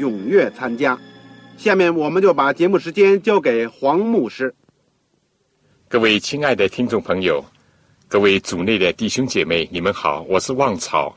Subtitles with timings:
[0.00, 0.98] 踊跃参加。
[1.56, 4.54] 下面我们就把节目时间交给黄牧师。
[5.88, 7.44] 各位亲爱的听众朋友，
[8.08, 11.14] 各位组内的弟兄姐妹，你们好，我是旺草。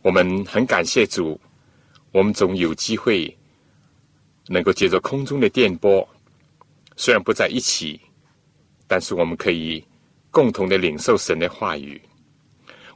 [0.00, 1.40] 我们很感谢主，
[2.10, 3.36] 我们总有机会
[4.48, 6.08] 能够借着空中的电波，
[6.96, 8.00] 虽然不在一起，
[8.88, 9.84] 但是我们可以。
[10.34, 12.00] 共同的领受神的话语。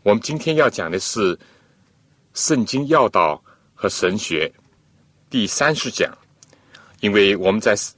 [0.02, 1.36] 我们今天要讲的是
[2.32, 3.44] 《圣经要道
[3.74, 4.50] 和神学》
[5.36, 6.16] 第三十讲，
[7.00, 7.76] 因为我们在《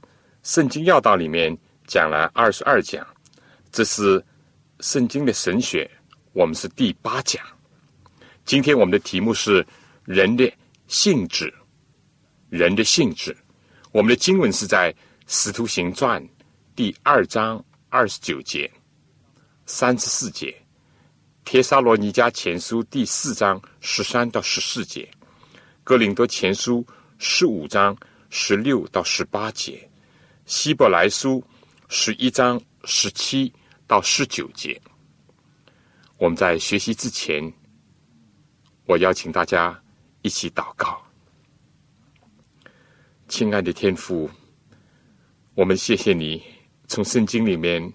[0.43, 3.07] 圣经要道》里面讲了二十二讲，
[3.71, 4.21] 这是
[4.81, 5.89] 圣经的神学，
[6.33, 7.41] 我们是第八讲。
[8.43, 9.65] 今天我们的题目是
[10.03, 10.53] 人的
[10.89, 11.53] 性质，
[12.49, 13.33] 人的性质。
[13.93, 14.91] 我们的经文是在
[15.25, 16.21] 《使徒行传》
[16.75, 18.69] 第二章二十九节。
[19.65, 20.51] 三十四节，
[21.45, 25.09] 《帖撒罗尼迦前书》第四章十三到十四节，
[25.85, 26.83] 《哥林多前书》
[27.21, 27.95] 十五章
[28.29, 29.73] 十六到十八节，
[30.45, 31.41] 《希伯来书》
[31.89, 33.51] 十一章十七
[33.85, 34.81] 到十九节。
[36.15, 37.51] 我们在学习之前，
[38.85, 39.77] 我邀请大家
[40.21, 40.97] 一起祷告。
[43.27, 44.29] 亲爱的天父，
[45.55, 46.41] 我们谢谢你，
[46.87, 47.93] 从圣经里面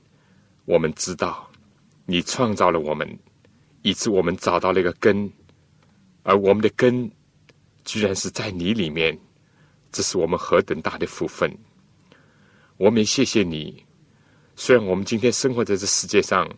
[0.66, 1.50] 我们知道。
[2.04, 3.18] 你创造了我们，
[3.80, 5.32] 以致我们找到了一个根，
[6.24, 7.10] 而我们的根
[7.84, 9.18] 居然是在你里面，
[9.92, 11.50] 这是我们何等大的福分！
[12.76, 13.84] 我们也谢谢你。
[14.56, 16.48] 虽然我们今天生活在这世界上，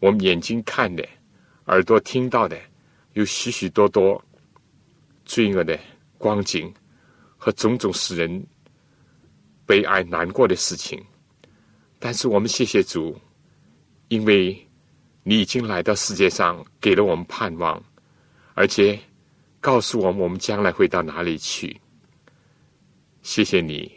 [0.00, 1.06] 我们眼睛看的、
[1.66, 2.58] 耳朵听到的，
[3.12, 4.22] 有许许多多
[5.24, 5.78] 罪恶的
[6.18, 6.72] 光景
[7.36, 8.46] 和种种使人
[9.66, 11.02] 悲哀难过的事情，
[11.98, 13.18] 但是我们谢谢主。
[14.08, 14.68] 因为
[15.22, 17.82] 你已经来到世界上，给了我们盼望，
[18.52, 19.00] 而且
[19.64, 21.80] 告诉我们我们将来会到哪里去。
[23.22, 23.90] 谢谢你，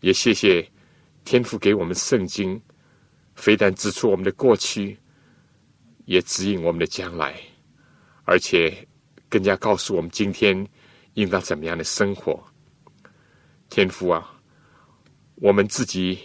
[0.00, 0.66] 也谢谢
[1.26, 2.58] 天父给我们圣经，
[3.34, 4.98] 非但指出我们的过去，
[6.06, 7.38] 也指引我们的将来，
[8.24, 8.88] 而且
[9.28, 10.66] 更加告诉我们今天
[11.12, 12.42] 应当怎么样的生活。
[13.68, 14.40] 天父啊，
[15.34, 16.18] 我们自己。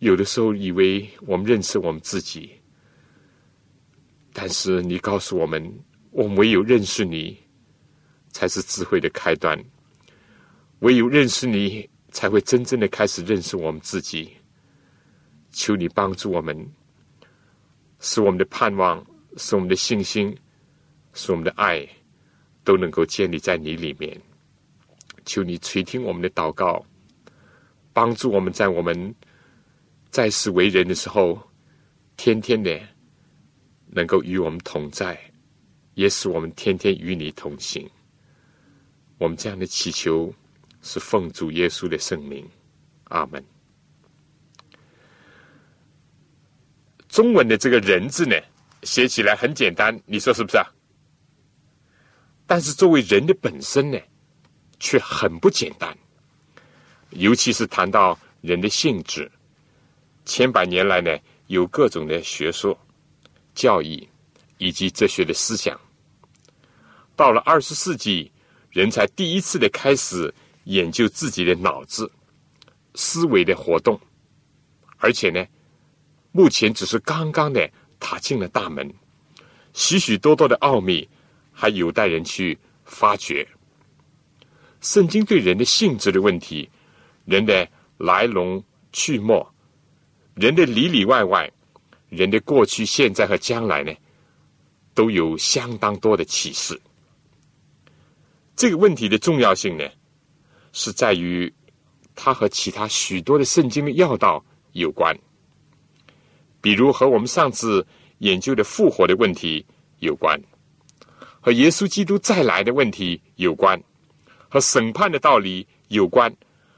[0.00, 2.50] 有的时候以为我们认识我们自己，
[4.32, 5.72] 但是你告诉我们，
[6.10, 7.38] 我们唯有认识你，
[8.36, 9.58] 才是智慧的开端；
[10.80, 14.30] 唯有认识你，才会真正的开始认识我们自己。
[15.52, 16.54] 求你帮助我们，
[17.98, 19.02] 使我们的盼望，
[19.38, 20.36] 使我们的信心，
[21.14, 21.88] 使我们的爱，
[22.62, 24.20] 都能够建立在你里面。
[25.24, 26.84] 求你垂听我们的祷告，
[27.94, 29.14] 帮助我们在我们。
[30.10, 31.40] 在世为人的时候，
[32.18, 32.78] 天天的
[33.86, 35.18] 能够与我们同在，
[35.94, 37.88] 也使我们天天与你同行。
[39.18, 40.32] 我们这样的祈求
[40.82, 42.46] 是奉主耶稣的圣名，
[43.04, 43.44] 阿门。
[47.08, 48.36] 中文的这个人字呢，
[48.82, 50.66] 写起来很简单，你说是不是啊？
[52.46, 53.98] 但是作为人的本身呢，
[54.78, 55.96] 却很不简单，
[57.10, 59.30] 尤其是谈到人的性质。
[60.26, 62.78] 千百年来呢，有各种的学说、
[63.54, 64.06] 教义
[64.58, 65.80] 以及哲学的思想。
[67.14, 68.30] 到了二十世纪，
[68.76, 70.34] 人才第一次的开始
[70.64, 72.12] 研究自己的脑子、
[72.94, 73.98] 思维的活动，
[74.98, 75.42] 而且呢，
[76.30, 77.66] 目前只是刚刚的
[77.98, 78.86] 踏进了大门，
[79.72, 81.08] 许许多多的奥秘
[81.54, 83.48] 还有待人去发掘。
[84.82, 86.68] 圣经对人的性质的问题、
[87.24, 88.62] 人的来龙
[88.92, 89.42] 去脉。
[90.34, 91.50] 人的里里外外，
[92.10, 93.90] 人的过去、现在和将来呢，
[94.92, 96.78] 都有相当多的启示。
[98.56, 99.84] 这个问题的重要性呢，
[100.72, 101.52] 是在于
[102.14, 104.42] 它和其他许多的圣经的要道
[104.72, 105.14] 有关，
[106.62, 107.86] 比如和我们上次
[108.18, 109.64] 研究的复活的问题
[109.98, 110.40] 有关，
[111.38, 113.80] 和耶稣基督再来的问题有关，
[114.48, 116.34] 和审判的道理有关，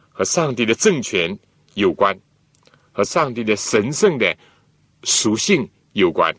[0.08, 1.38] 和上帝的政权
[1.74, 2.18] 有关，
[2.90, 4.36] 和上帝的神圣的
[5.04, 6.34] 属性有关。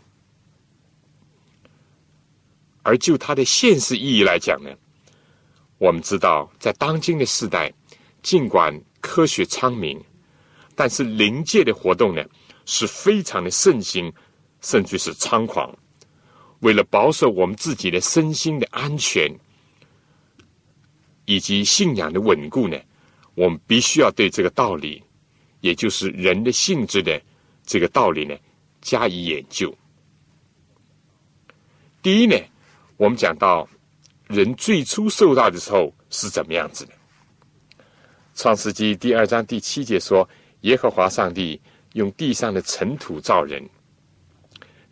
[2.84, 4.70] 而就它的现实意义来讲呢，
[5.80, 7.74] 我们知道，在当今的时代，
[8.22, 10.00] 尽管科学昌明，
[10.76, 12.24] 但是灵界的活动呢
[12.66, 14.14] 是非常的盛行，
[14.62, 15.76] 甚至是猖狂。
[16.60, 19.34] 为了保守我们自己的身心的安全
[21.26, 22.78] 以及信仰的稳固呢，
[23.34, 25.02] 我们必须要对这个道理，
[25.62, 27.20] 也就是人的性质的
[27.66, 28.38] 这个道理呢，
[28.82, 29.74] 加以研究。
[32.02, 32.36] 第一呢。
[33.00, 33.66] 我们讲到
[34.30, 36.92] 人最初受到的时候是怎么样子的？
[38.36, 40.28] 创世纪第二章第七节说
[40.62, 41.60] ：“耶和华上帝
[41.94, 43.68] 用地上的尘土造人，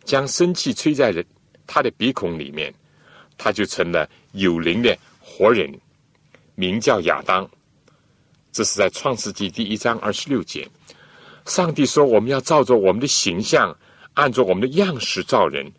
[0.02, 1.24] 将生气吹在人
[1.68, 2.74] 他的鼻孔里面，
[3.36, 5.72] 他就成了有灵的活人，
[6.56, 7.48] 名叫亚当。”
[8.50, 10.68] 这是在创世纪第一章二十六节。
[11.44, 13.72] 上帝说：“我们要照着我们的形象，
[14.14, 15.70] 按照我们的样式造人，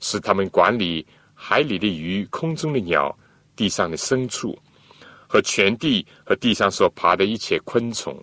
[0.00, 1.06] 使他们管理。”
[1.48, 3.16] 海里的鱼、空中的鸟、
[3.54, 4.58] 地上的牲畜
[5.28, 8.20] 和全地和地上所爬的一切昆虫，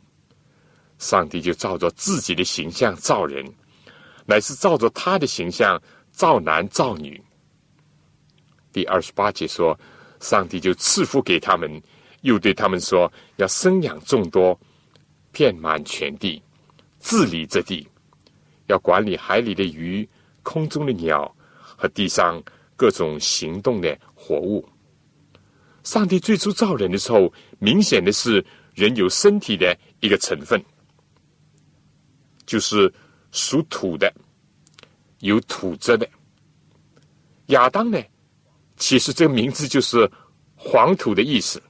[0.98, 3.42] 上帝就照着自己的形象造人，
[4.26, 5.82] 乃是照着他的形象
[6.12, 7.24] 造男造女。
[8.74, 9.80] 第二十八节说，
[10.20, 11.82] 上帝就赐福给他们，
[12.24, 14.60] 又对他们说，要生养众多，
[15.32, 16.44] 遍满全地，
[17.00, 17.88] 治理这地，
[18.68, 20.06] 要管理海里的鱼、
[20.42, 21.34] 空中的鸟
[21.78, 22.44] 和地上。
[22.84, 24.68] 各种行动的活物。
[25.86, 30.62] 上帝最初造人的时候，明显的是人有身体的一个成分，
[32.46, 32.94] 就是
[33.32, 34.14] 属土的，
[35.20, 36.06] 有土质的。
[37.46, 37.98] 亚当呢，
[38.76, 40.12] 其实这个名字就是
[40.54, 41.64] 黄土的意思。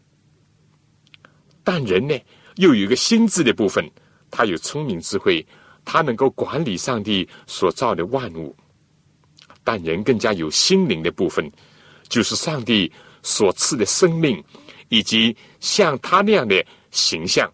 [1.64, 2.20] 但人呢，
[2.56, 3.88] 又有一个心智的部分，
[4.32, 5.46] 他有聪明智慧，
[5.86, 8.56] 他能够管理上帝所造的万物。
[9.64, 11.52] 但人更加有心灵的部分，
[12.10, 14.44] 就是上帝所赐的生命，
[14.90, 17.52] 以及像他那样的形象，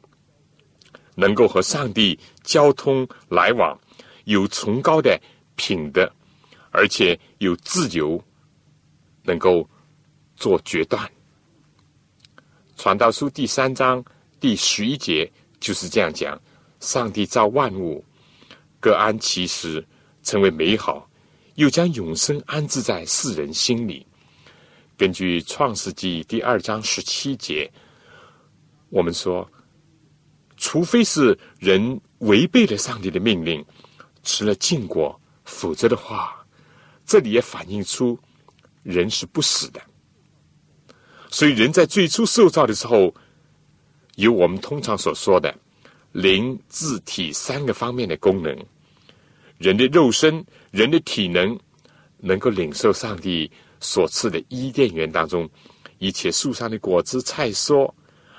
[1.15, 3.79] 能够和上帝交通来往，
[4.25, 5.19] 有崇高的
[5.55, 6.11] 品德，
[6.71, 8.21] 而且有自由，
[9.23, 9.69] 能够
[10.35, 11.09] 做决断。
[12.75, 14.03] 传道书第三章
[14.39, 15.29] 第十一节
[15.59, 16.41] 就是这样讲：
[16.79, 18.03] 上帝造万物，
[18.79, 19.85] 各安其时，
[20.23, 21.08] 成为美好。
[21.59, 24.07] 又将永生安置在世人心里。
[24.95, 27.69] 根据创世纪第二章十七节，
[28.87, 29.45] 我们说，
[30.55, 33.63] 除非是人违背了上帝的命令，
[34.23, 36.45] 吃了禁果，否则的话，
[37.05, 38.17] 这里也反映出
[38.81, 39.81] 人是不死的。
[41.29, 43.13] 所以，人在最初受造的时候，
[44.15, 45.53] 有我们通常所说的
[46.13, 48.57] 灵、智、体三个方面的功能。
[49.57, 50.41] 人的肉身。
[50.71, 51.59] 人的体能
[52.17, 53.49] 能够领受上帝
[53.79, 55.49] 所赐的伊甸园当中
[55.97, 57.91] 一切树上的果子菜蔬，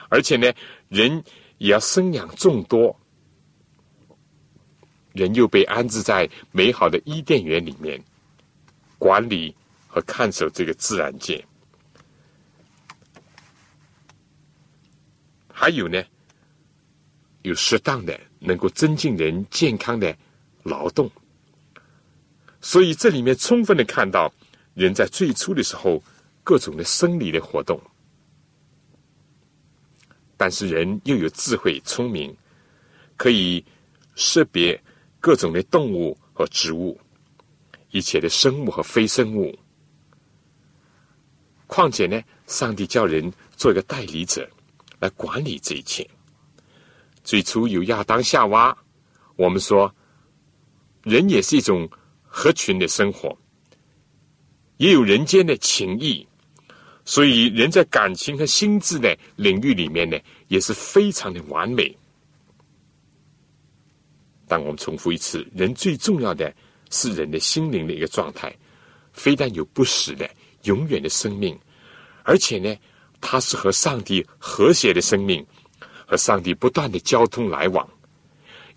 [0.09, 0.53] 而且呢，
[0.89, 1.23] 人
[1.59, 2.97] 也要生养众多。
[5.13, 8.01] 人又被安置在美好的伊甸园里面，
[8.97, 9.55] 管理
[9.89, 11.45] 和看守这个自然界。
[15.53, 16.03] 还有呢，
[17.43, 20.17] 有适当的能够增进人健康的
[20.63, 21.11] 劳动。
[22.61, 24.31] 所以这里面充分的看到
[24.75, 26.03] 人在最初的时候
[26.45, 27.81] 各种的生理的活动，
[30.37, 32.37] 但是人又有智慧聪明，
[33.17, 33.65] 可以
[34.15, 34.79] 识别
[35.21, 37.01] 各种的动物和植物，
[37.91, 39.59] 一切的生物和非生物。
[41.67, 44.49] 况且呢，上帝叫人做一个代理者
[44.99, 46.09] 来管理这一切。
[47.25, 48.77] 最初有亚当夏娃，
[49.37, 49.95] 我们说
[51.05, 51.89] 人也是一种。
[52.33, 53.37] 合群的生活，
[54.77, 56.25] 也有人间的情谊，
[57.05, 61.95] 所以人在感情和心智的领域里面呢，也是非常的完美。
[64.47, 66.55] 但我们重复一次，人最重要的
[66.91, 68.57] 是人的心灵的一个状态，
[69.13, 70.29] 非但有不死的
[70.63, 71.59] 永远的生命，
[72.23, 72.75] 而且呢，
[73.21, 75.45] 它是和上帝和谐的生命，
[76.07, 77.89] 和上帝不断的交通来往。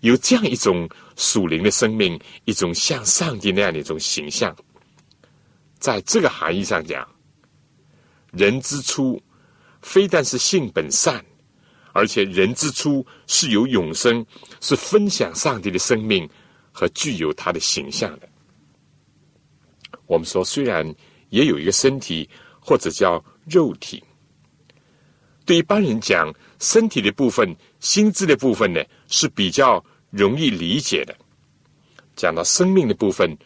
[0.04, 4.54] 有这样一种属灵的生命，一种像上帝那样的一种形象，
[5.78, 7.08] 在这个含义上讲，
[8.30, 9.18] 人之初
[9.80, 11.24] 非但是性本善，
[11.94, 14.24] 而且人之初是有永生，
[14.60, 16.28] 是分享上帝的生命
[16.70, 18.28] 和具有他的形象的。
[20.04, 20.86] 我们说，虽然
[21.30, 22.28] 也有一个身体，
[22.60, 24.04] 或者叫肉体，
[25.46, 29.82] 对一般人讲，身体的部分、心智的部分呢，是比较
[30.16, 31.14] 容易理解的。
[32.14, 33.36] 讲到生命的部分，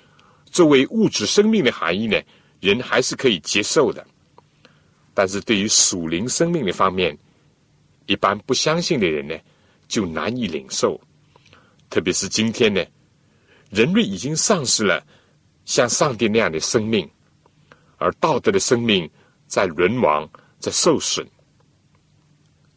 [0.44, 2.20] 作为物质生命的含义呢，
[2.60, 4.06] 人还是可以接受的。
[5.14, 7.16] 但是对于属灵生命的方面，
[8.06, 9.34] 一般不相信的人呢，
[9.88, 11.00] 就难以领受。
[11.88, 12.84] 特别是今天呢，
[13.70, 15.02] 人类已经丧失了
[15.64, 17.08] 像上帝那样的生命，
[17.96, 19.10] 而道德的生命
[19.46, 20.28] 在沦亡，
[20.60, 21.26] 在受损。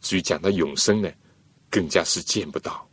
[0.00, 1.12] 至于讲到永生呢，
[1.68, 2.88] 更加是见不到。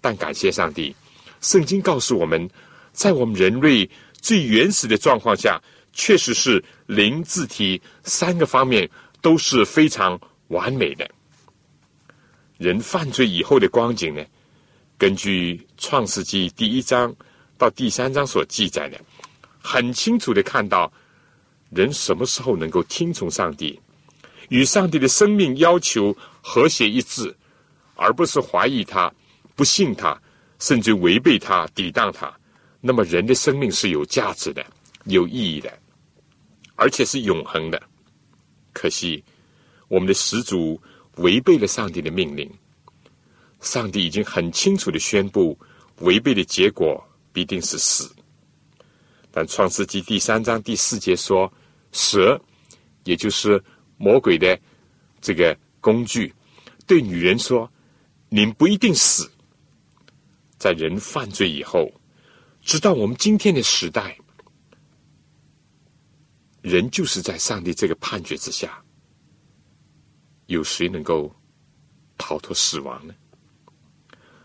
[0.00, 0.94] 但感谢上帝。
[1.40, 2.48] 圣经告诉我们，
[2.92, 3.88] 在我们人类
[4.20, 5.60] 最原始的状况下，
[5.92, 8.88] 确实是灵、字体三个方面
[9.20, 11.10] 都是非常完美的。
[12.58, 14.22] 人犯罪以后的光景呢？
[14.98, 17.14] 根据《创世纪》第一章
[17.56, 19.00] 到第三章所记载的，
[19.58, 20.92] 很清楚的看到，
[21.70, 23.80] 人什么时候能够听从上帝，
[24.50, 27.34] 与上帝的生命要求和谐一致，
[27.94, 29.10] 而不是怀疑他、
[29.60, 30.18] 不信他。
[30.60, 32.30] 甚至违背他、抵挡他，
[32.82, 34.62] 那么人的生命是有价值的、
[35.04, 35.72] 有意义的，
[36.76, 37.82] 而且是永恒的。
[38.74, 39.24] 可惜，
[39.88, 40.78] 我们的始祖
[41.16, 42.46] 违背了上帝的命令。
[43.62, 45.58] 上帝已经很清楚的宣布，
[46.00, 47.02] 违背的结果
[47.32, 48.14] 必定是死。
[49.30, 51.50] 但创世纪第三章第四节说，
[51.90, 52.38] 蛇，
[53.04, 53.58] 也就是
[53.96, 54.60] 魔鬼的
[55.22, 56.34] 这个工具，
[56.86, 57.66] 对女人说
[58.28, 59.26] ：“您不一定死。”
[60.60, 61.90] 在人犯罪以后，
[62.60, 64.14] 直到我们今天的时代，
[66.60, 68.84] 人就是在上帝这个判决之下，
[70.48, 71.34] 有谁能够
[72.18, 73.14] 逃脱死亡呢？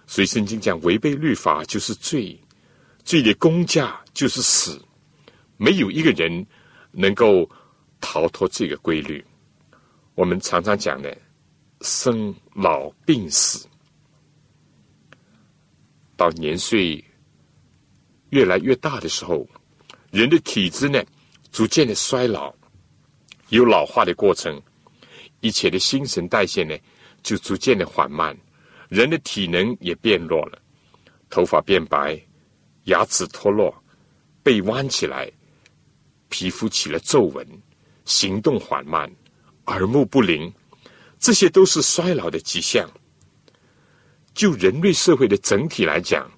[0.08, 2.40] 所以圣经讲，违背律法就是罪，
[3.04, 4.82] 罪的公价就是死，
[5.58, 6.48] 没有一个人
[6.92, 7.50] 能够
[8.00, 9.22] 逃脱这个规律。
[10.14, 11.18] 我们常常讲的
[11.82, 13.68] 生老病死。
[16.18, 17.04] 到年岁
[18.30, 19.48] 越来越大的时候，
[20.12, 21.04] 人的体质呢，
[21.52, 22.54] 逐渐的衰老，
[23.50, 24.62] 有老化的过程，
[25.42, 26.76] 一切的新陈代谢呢，
[27.22, 28.36] 就逐渐的缓慢，
[28.90, 30.62] 人的体能也变弱了，
[31.30, 32.20] 头发变白，
[32.86, 33.74] 牙齿脱落，
[34.42, 35.32] 背弯起来，
[36.30, 37.46] 皮肤起了皱纹，
[38.06, 39.12] 行动缓慢，
[39.66, 40.52] 耳目不灵，
[41.20, 42.90] 这些都是衰老的迹象。
[44.36, 46.30] 就人类社会的整体来讲，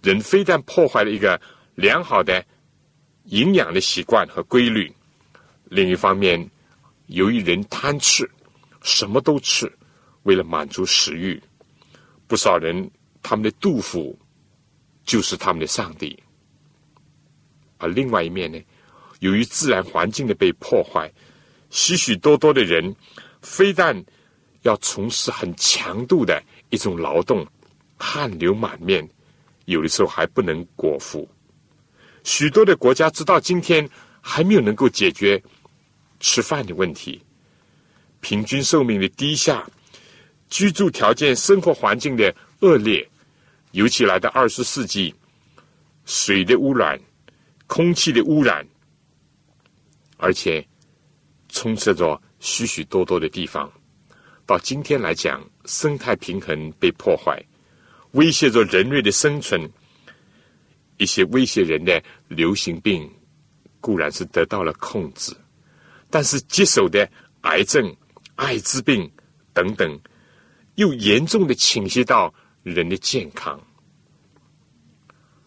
[0.00, 1.38] 人非但破坏了一个
[1.74, 2.42] 良好的
[3.24, 4.90] 营养的习惯和规律，
[5.64, 6.48] 另一方面，
[7.08, 8.30] 由于人贪吃，
[8.80, 9.70] 什么都吃，
[10.22, 11.42] 为了满足食欲，
[12.28, 12.88] 不少人
[13.22, 14.16] 他们的杜甫
[15.04, 16.16] 就是他们的上帝。
[17.78, 18.58] 而另外一面呢，
[19.18, 21.12] 由于自然环境的被破坏，
[21.70, 22.94] 许许多多的人
[23.42, 24.00] 非但
[24.62, 26.40] 要从事很强度的。
[26.70, 27.46] 一种劳动，
[27.98, 29.08] 汗流满面，
[29.66, 31.28] 有的时候还不能果腹。
[32.24, 33.88] 许多的国家直到今天
[34.20, 35.40] 还没有能够解决
[36.18, 37.22] 吃饭的问题，
[38.20, 39.64] 平均寿命的低下，
[40.48, 43.08] 居住条件、生活环境的恶劣，
[43.70, 45.14] 尤其来到二十世纪，
[46.04, 47.00] 水的污染、
[47.68, 48.66] 空气的污染，
[50.16, 50.66] 而且
[51.48, 53.70] 充斥着许许多多的地方。
[54.46, 57.42] 到今天来讲，生态平衡被破坏，
[58.12, 59.68] 威胁着人类的生存。
[60.98, 63.10] 一些威胁人的流行病
[63.80, 65.36] 固然是得到了控制，
[66.08, 67.06] 但是棘手的
[67.42, 67.94] 癌症、
[68.36, 69.10] 艾滋病
[69.52, 70.00] 等等，
[70.76, 73.60] 又严重的倾斜到人的健康。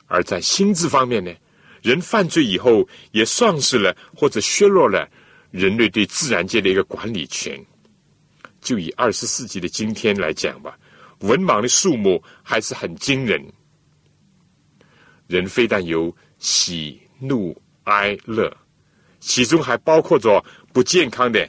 [0.08, 1.34] 而在心智方面呢，
[1.82, 5.10] 人犯罪以后也丧失了或者削弱了
[5.52, 7.58] 人类对自然界的一个管理权。
[8.62, 10.78] 就以二十世纪的今天来讲吧，
[11.20, 13.42] 文盲的数目还是很惊人。
[15.28, 18.56] 人非但有喜怒哀乐，
[19.20, 21.48] 其中还包括着不健康的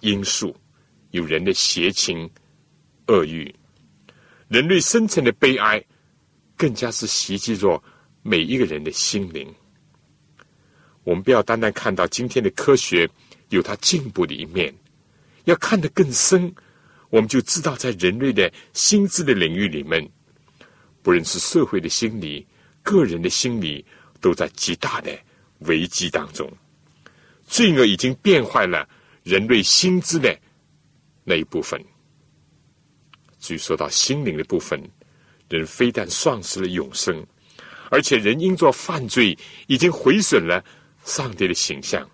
[0.00, 0.54] 因素，
[1.12, 2.28] 有人的邪情
[3.06, 3.54] 恶欲。
[4.48, 5.82] 人类深层的悲哀，
[6.56, 7.82] 更加是袭击着
[8.22, 9.52] 每一个人的心灵。
[11.04, 13.08] 我们不要单单看到今天的科学
[13.48, 14.72] 有它进步的一面。
[15.44, 16.54] 要看得更深，
[17.10, 20.08] 我们就知道，在人类的心智的领域里面，
[21.02, 22.46] 不论是社会的心理、
[22.82, 23.84] 个人的心理，
[24.20, 25.16] 都在极大的
[25.60, 26.50] 危机当中。
[27.46, 28.88] 罪恶已经变坏了
[29.24, 30.38] 人类心智的
[31.24, 31.82] 那一部分。
[33.40, 34.80] 至于说到心灵的部分，
[35.48, 37.26] 人非但丧失了永生，
[37.90, 40.64] 而且人因做犯罪，已经毁损了
[41.04, 42.08] 上帝的形象，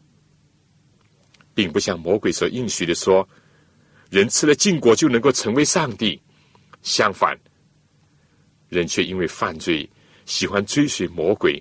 [1.59, 3.29] 并不像魔鬼所应许的说，
[4.11, 6.23] 人吃了禁果就能够成为上帝。
[6.83, 7.37] 相反，
[8.69, 9.91] 人却因为犯罪，
[10.25, 11.61] 喜欢追随魔鬼，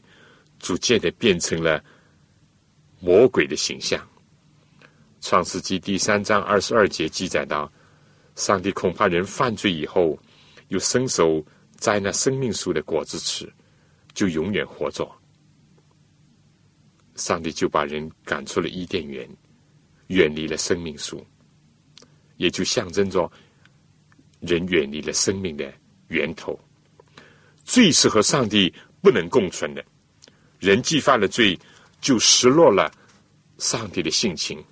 [0.60, 1.84] 逐渐的变成了
[3.00, 4.08] 魔鬼的形象。
[5.20, 7.68] 创世纪第三章二十二节记载到。
[8.36, 10.16] 上帝恐怕人犯罪以后，
[10.68, 11.44] 又伸手
[11.78, 13.52] 摘那生命树的果子吃，
[14.14, 15.12] 就永远活着。
[17.16, 19.28] 上帝就把人赶出了伊甸园，
[20.08, 21.26] 远离了生命树，
[22.38, 23.32] 也就象征着
[24.40, 25.72] 人远离了生命的
[26.08, 26.60] 源头。
[27.64, 29.84] 罪是和上帝不能共存的，
[30.60, 31.58] 人既犯了罪，
[32.00, 32.92] 就失落了
[33.58, 34.64] 上帝的性情，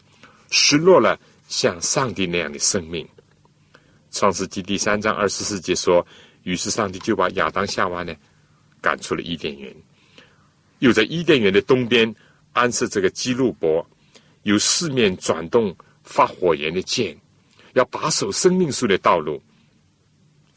[0.49, 3.07] 失落了像上帝那样的生命。
[4.11, 6.05] 创世纪第三章二十四节说
[6.43, 8.15] ：“于是上帝就把亚当夏娃呢
[8.79, 9.75] 赶出了伊甸园，
[10.79, 12.15] 又在伊甸园的东边
[12.53, 13.85] 安设这个基路伯，
[14.45, 17.17] 有四面转动发火焰的剑，
[17.73, 19.41] 要把守生命树的道路。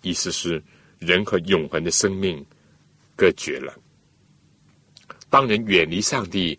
[0.03, 0.63] 意思是
[0.99, 2.45] 人和永恒的生命
[3.17, 3.75] 隔绝了。
[5.31, 6.59] 当人远离上帝，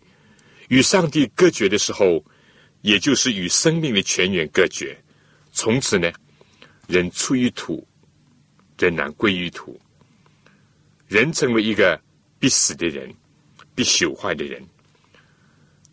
[0.68, 2.24] 与上帝隔绝的时候，
[2.82, 4.96] 也就是与生命的泉源隔绝。
[5.52, 6.12] 从此呢？”
[6.88, 7.86] 人出于土，
[8.76, 9.80] 仍然归于土。
[11.06, 12.00] 人成为一个
[12.40, 13.14] 必死的人，
[13.76, 14.60] 必朽坏的人，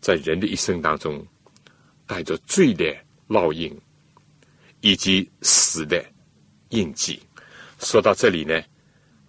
[0.00, 1.26] 在人的一生当中，
[2.06, 2.96] 带着罪的
[3.28, 3.74] 烙印
[4.80, 6.04] 以及死的
[6.70, 7.20] 印记。
[7.78, 8.62] 说到这里呢，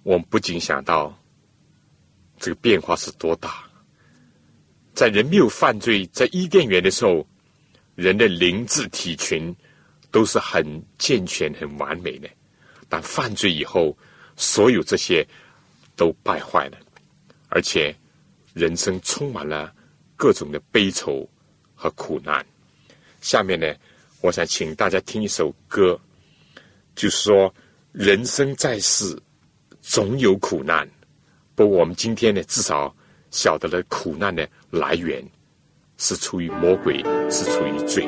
[0.04, 1.18] 我们不禁想到，
[2.38, 3.64] 这个变化是多大。
[4.94, 7.28] 在人没有犯罪，在伊甸园的时候，
[7.96, 9.56] 人的灵智体群。
[10.12, 10.66] 都是很
[10.98, 12.28] 健全、很完美的，
[12.88, 13.96] 但犯罪以后，
[14.36, 15.24] 所有这些
[15.96, 16.80] 都败坏了，
[17.50, 17.96] 而且
[18.56, 19.72] 人生充满了
[20.20, 21.26] 各种的悲愁
[21.74, 22.46] 和苦难。
[23.22, 23.74] 下面呢，
[24.20, 25.98] 我想请大家听一首歌，
[26.94, 27.54] 就是说
[27.94, 29.18] 人生在世
[29.80, 30.86] 总有苦难，
[31.56, 32.94] 不过我们今天呢，至少
[33.32, 35.26] 晓得了苦难的来源
[35.98, 37.02] 是出于魔鬼，
[37.32, 38.06] 是出于罪。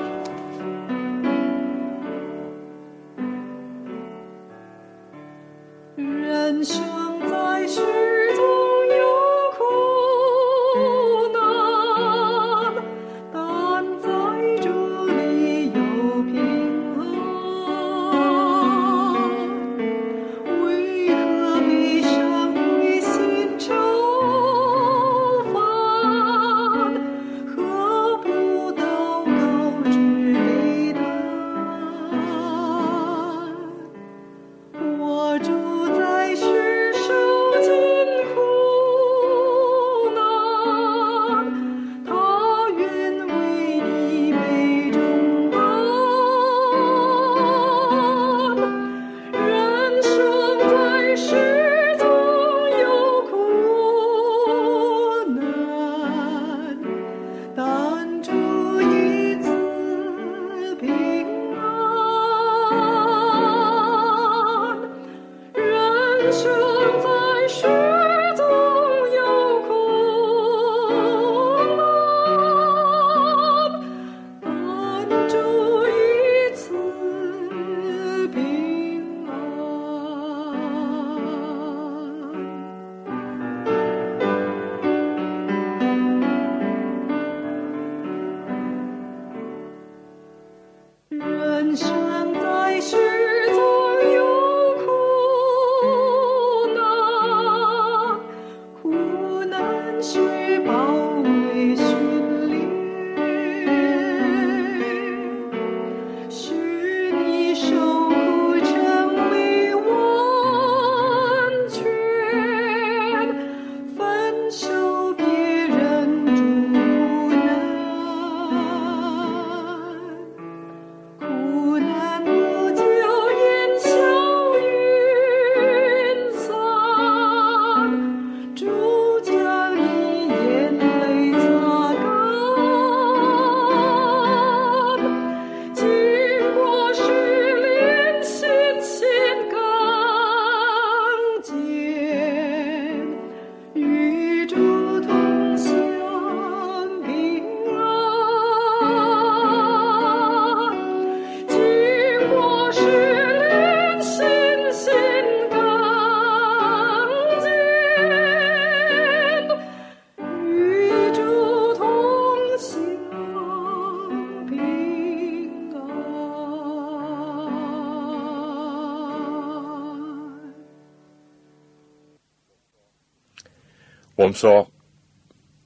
[174.31, 174.71] 们说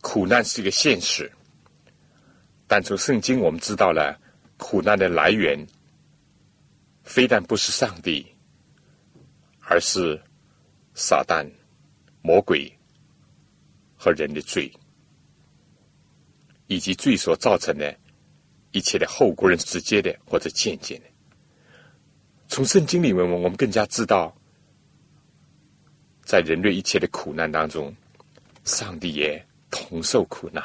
[0.01, 1.32] 苦难是一个现实，
[2.67, 4.19] 但从圣经我们知道了
[4.58, 5.65] 苦难的来源，
[7.04, 8.25] 非但不是上帝，
[9.62, 10.19] 而是
[10.95, 11.47] 撒旦、
[12.23, 12.71] 魔鬼
[13.95, 14.71] 和人的罪，
[16.65, 17.95] 以及罪所造成的
[18.71, 21.06] 一切的后果，人直接的或者间接的。
[22.47, 24.36] 从圣经里面，我们更加知道，
[26.23, 27.95] 在人类一切的苦难当中，
[28.65, 30.62] 上帝也同受苦难，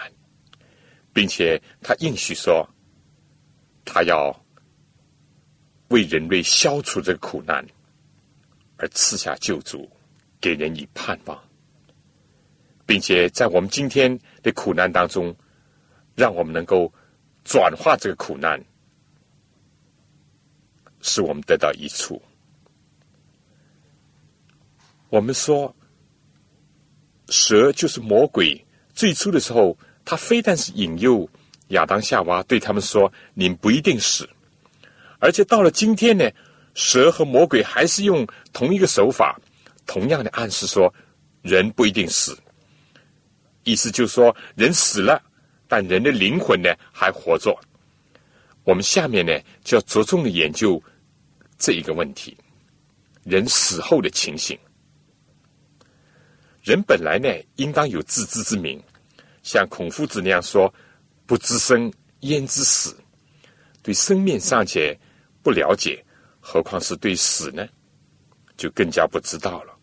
[1.13, 2.69] 并且他应许说，
[3.85, 4.35] 他要
[5.89, 7.65] 为人类消除这个苦难，
[8.77, 9.89] 而赐下救主，
[10.41, 11.41] 给人以盼望，
[12.85, 15.35] 并且在我们今天的苦难当中，
[16.17, 16.93] 让我们能够
[17.45, 18.61] 转化这个苦难。
[21.03, 22.21] 使我们得到益处。
[25.09, 25.75] 我们说，
[27.31, 28.63] 蛇就是魔鬼。
[28.95, 31.27] 最初的时候，他非但是引诱
[31.69, 34.29] 亚当夏娃，对他们说：“你们不一定死。”
[35.19, 36.29] 而且到了今天呢，
[36.75, 39.41] 蛇和魔鬼还是用同一个手法，
[39.87, 40.93] 同样的暗示说
[41.41, 42.37] ：“人不一定死。”
[43.65, 45.23] 意思就是说，人死了，
[45.69, 47.59] 但人的灵魂呢还活着。
[48.65, 50.83] 我们下面呢就要着重的研究。
[51.59, 52.35] 这一个问题，
[53.23, 54.59] 人死后的情形，
[56.63, 58.83] 人本来呢应当有自知之明，
[59.43, 60.73] 像孔夫子那样说
[61.27, 62.95] ：“不知生焉知死？”
[63.83, 64.99] 对生命尚且
[65.43, 66.05] 不了解，
[66.39, 67.67] 何况是对死呢？
[68.57, 69.75] 就更加不知道了。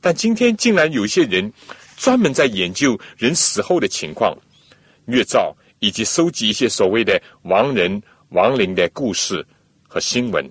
[0.00, 1.52] 但今天竟然有些人
[1.96, 4.34] 专门在研究人死后的情况、
[5.06, 9.46] 月照，以及收集一些所谓的亡人亡灵的故事
[9.86, 10.50] 和新闻。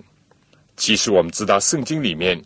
[0.76, 2.40] 其实我们知道，圣经里面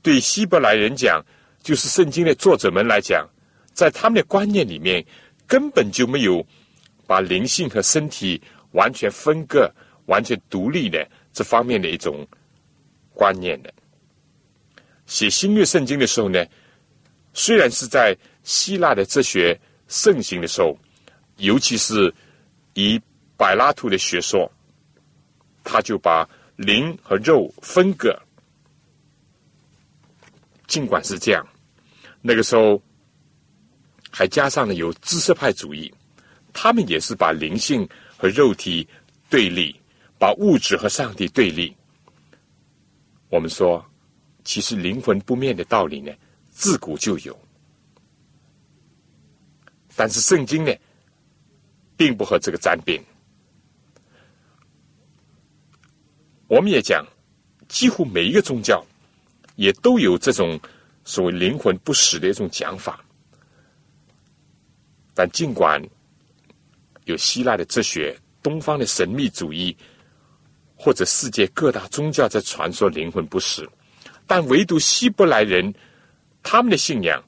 [0.00, 1.22] 对希伯来人讲，
[1.68, 3.28] 就是圣经的作者们来讲，
[3.74, 5.04] 在他们的观念里面，
[5.46, 6.42] 根本就没有
[7.06, 8.40] 把灵性和身体
[8.72, 9.70] 完全分割、
[10.06, 12.26] 完全独立的这方面的一种
[13.12, 13.70] 观念的。
[15.04, 16.42] 写新约圣经的时候呢，
[17.34, 19.54] 虽然是在希腊的哲学
[19.88, 20.74] 盛行的时候，
[21.36, 22.10] 尤其是
[22.72, 22.98] 以
[23.36, 24.50] 柏拉图的学说，
[25.62, 26.26] 他就把。
[26.56, 28.20] 灵和肉分割，
[30.66, 31.46] 尽管是这样，
[32.28, 32.78] 那个时候
[34.10, 35.90] 还加上了有知识派主义，
[36.52, 37.88] 他们也是把灵性
[38.18, 38.86] 和肉体
[39.30, 39.74] 对立，
[40.18, 41.74] 把物质和上帝对立。
[43.30, 43.82] 我们说，
[44.44, 46.12] 其实灵魂不灭的道理呢，
[46.50, 47.34] 自古就有，
[49.96, 50.72] 但是圣经呢，
[51.96, 53.02] 并不和这个沾边。
[56.46, 57.06] 我们也讲，
[57.68, 58.84] 几乎每一个宗教
[59.56, 60.60] 也都有这种
[61.08, 63.02] 所谓灵魂不死的一种讲法。
[65.14, 65.82] 但尽管
[67.06, 69.74] 有希腊的哲学、东方的神秘主义，
[70.76, 73.66] 或者世界各大宗教在传说灵魂不死，
[74.26, 75.72] 但唯独希伯来人
[76.42, 77.24] 他们的信仰，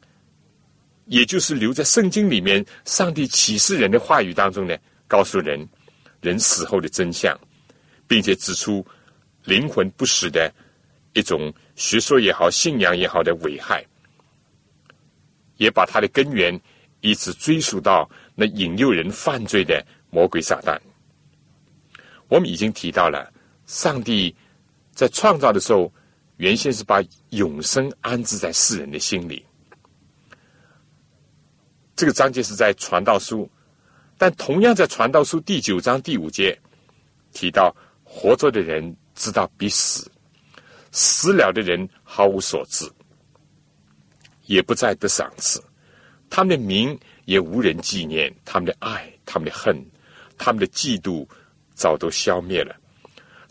[1.06, 4.76] 也就是留在圣经里面上帝启示人的话语当中呢，
[5.08, 5.66] 告诉人
[6.20, 7.34] 人死后的真相，
[8.06, 8.86] 并且指出。
[9.44, 10.52] 灵魂不死的
[11.12, 13.85] 一种学说也好，信仰也好的危害，
[15.57, 16.59] 也把它的根源
[17.01, 20.79] 一直追溯到那引诱人犯罪的魔鬼撒旦。
[22.29, 23.33] 我们已经提到了，
[23.66, 24.35] 上帝
[24.92, 25.92] 在创造的时候，
[26.37, 29.44] 原先是把永生安置在世人的心里。
[31.96, 33.51] 这个章节是在传道书，
[34.16, 36.59] 但同样在传道书第九章第五节
[37.33, 38.96] 提到，活着的人。
[39.16, 40.11] 知道必死，
[40.92, 42.85] 死了的人毫无所知，
[44.46, 45.62] 也不再得赏赐，
[46.29, 49.76] 他们的名也无人纪念，他们的爱、他们的恨、
[50.37, 51.26] 他们的嫉妒，
[51.74, 52.74] 早都消灭了。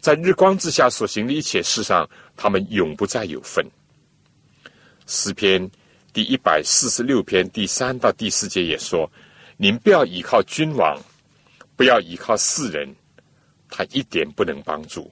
[0.02, 3.65] 在日光之下所行的一切事上，他们永不再有份。
[5.08, 5.69] 诗篇
[6.13, 9.10] 第一百四十六篇第三到第四节也说
[9.58, 10.97] ：“您不要依靠君王，
[11.75, 12.95] 不要依靠世人，
[13.69, 15.12] 他一点不能帮助。”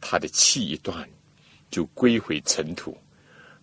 [0.00, 1.08] 他的气一断，
[1.70, 2.92] 就归回尘土；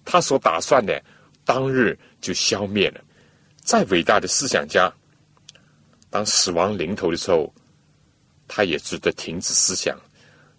[0.04, 1.04] 他所打算的，
[1.44, 3.02] 当日就消灭了。
[3.62, 4.92] 再伟大的思想家，
[6.10, 7.54] 当死亡临头的时候，
[8.48, 9.96] 他也值得停止思想；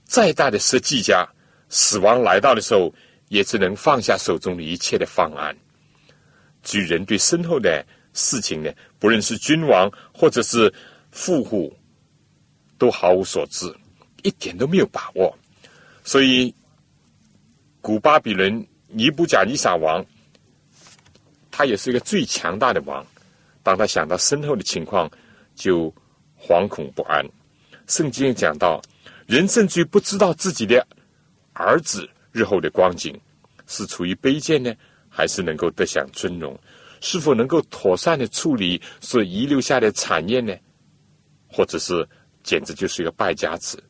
[0.04, 1.26] 再大的设计家，
[1.68, 2.92] 死亡来到的时候，
[3.28, 5.56] 也只能放下手中的一切的方案。
[6.62, 10.72] 至于人对身后的事情呢，不论是君王或者是
[11.12, 11.72] 富户，
[12.76, 13.72] 都毫无所知，
[14.22, 15.32] 一点都没有把握。
[16.02, 16.52] 所以，
[17.86, 20.04] 古巴比伦尼布甲尼撒王，
[21.52, 23.06] 他也是一个最强大的王。
[23.62, 25.08] 当他想到身后的情况，
[25.54, 25.94] 就
[26.36, 27.24] 惶恐不安。
[27.86, 28.82] 圣经讲到，
[29.28, 30.84] 人甚至于不知道自己的
[31.52, 33.16] 儿子日后的光景，
[33.68, 34.74] 是处于卑贱呢，
[35.08, 36.58] 还是能够得享尊荣？
[37.00, 40.52] 是否能够妥善的处理所遗留下的产业呢？
[41.46, 42.04] 或者是
[42.42, 43.80] 简直就是一个败家子？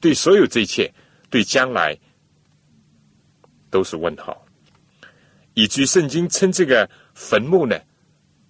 [0.00, 0.92] 对所有这一切，
[1.30, 1.98] 对将来
[3.70, 4.44] 都是问号。
[5.54, 7.78] 以至于圣经称这个坟墓呢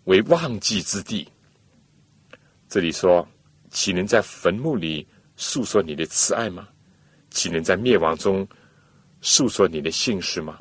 [0.04, 1.26] 为忘记之地。
[2.68, 3.26] 这里说，
[3.70, 5.06] 岂能在坟墓里
[5.37, 6.68] 诉说你的慈爱吗？
[7.30, 8.46] 岂能在灭亡中
[9.20, 10.59] 诉说你的姓氏吗？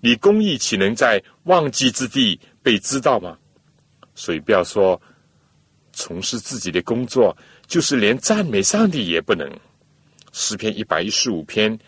[0.00, 3.36] 你公义岂能在忘记之地被知道吗？
[4.14, 5.00] 所以不要说
[5.92, 7.36] 从事自己的工作，
[7.66, 9.50] 就是连赞美上帝也不能。
[10.32, 11.78] 诗篇一百一十五篇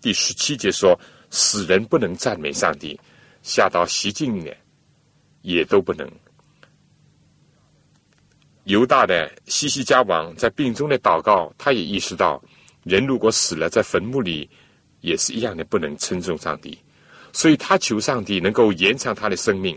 [0.00, 0.98] 第十七节说
[1.32, 3.00] ：“死人不能赞美上帝，
[3.42, 4.52] 下到习境呢，
[5.40, 6.08] 也都不能。”
[8.64, 12.40] 犹大的西西家王在病中的祷告，他也意识到，
[12.84, 14.48] 人如果死了在坟墓里，
[15.00, 16.78] 也是一样的不能称颂上帝。
[17.32, 19.76] 所以他求上帝能够延长他的生命。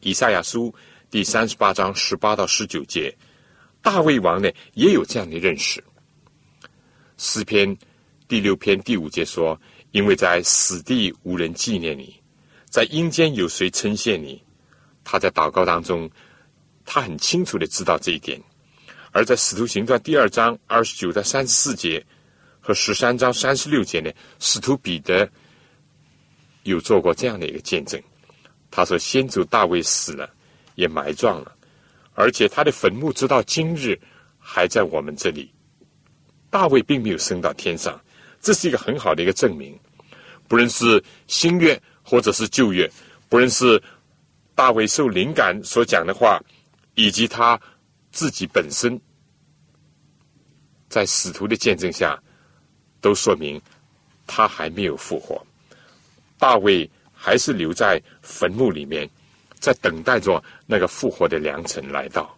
[0.00, 0.74] 以赛亚书
[1.10, 3.16] 第三十八章十八到十九节，
[3.80, 5.82] 大卫王呢也有这样的认识。
[7.16, 7.74] 诗篇
[8.26, 9.58] 第六篇第五节说
[9.90, 12.14] ：“因为在死地无人纪念你，
[12.68, 14.42] 在阴间有谁称谢你？”
[15.04, 16.10] 他在祷告当中，
[16.84, 18.40] 他很清楚的知道这一点。
[19.12, 22.04] 而在使徒行传第二章二十九到三十四节
[22.60, 25.28] 和十三章三十六节呢，使徒彼得。
[26.64, 27.98] 有做过这样的一个见证，
[28.70, 30.30] 他说：“先祖大卫死了，
[30.74, 31.56] 也埋葬了，
[32.12, 33.98] 而且他的坟墓直到今日
[34.38, 35.50] 还在我们这里。
[36.50, 37.98] 大卫并没有升到天上，
[38.40, 39.78] 这是一个很好的一个证明。
[40.48, 42.90] 不论是新约或者是旧约，
[43.28, 43.80] 不论是
[44.54, 46.42] 大卫受灵感所讲的话，
[46.94, 47.60] 以及他
[48.10, 49.00] 自己本身
[50.88, 52.20] 在使徒的见证下，
[53.00, 53.60] 都说明
[54.26, 55.40] 他还没有复活。”
[56.36, 59.08] 大卫还是留在坟墓里面，
[59.58, 62.34] 在等待着那个复活的良辰来到。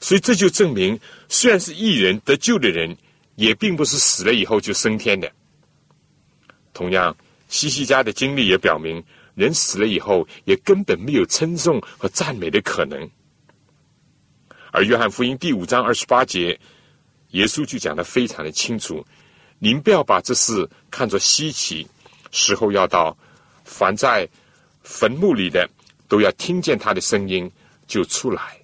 [0.00, 2.96] 所以这就证明，虽然是一人得救的人，
[3.40, 5.32] 也并不是死了以后就升天的。
[6.74, 7.16] 同样，
[7.48, 9.02] 西西家的经历也表明，
[9.34, 13.10] 人死了以后，也根本没有称颂和赞美的可能。
[14.72, 16.60] 而约翰福音第五章二十八节，
[17.30, 19.02] 耶稣就讲的非常的清楚：
[19.58, 21.88] 您不要把这事看作稀奇。
[22.30, 23.16] 时候要到，
[23.64, 24.28] 凡在
[24.82, 25.66] 坟墓里的，
[26.08, 27.50] 都要听见他的声音
[27.86, 28.58] 就出来。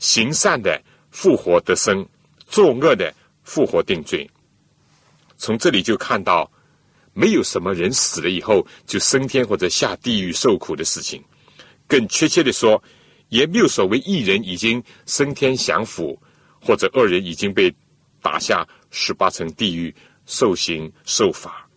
[0.00, 2.04] 行善的复活得生，
[2.48, 4.28] 作恶的复活定罪。
[5.36, 6.50] 从这里就看到，
[7.12, 11.22] 没有什么人死了以后就升天或者下地狱受苦的事情。
[11.86, 12.82] 更确切的说，
[13.28, 16.18] 也没有所谓一人已经升天享福，
[16.60, 17.72] 或者二人已经被
[18.22, 21.68] 打下十八层地狱受刑受罚。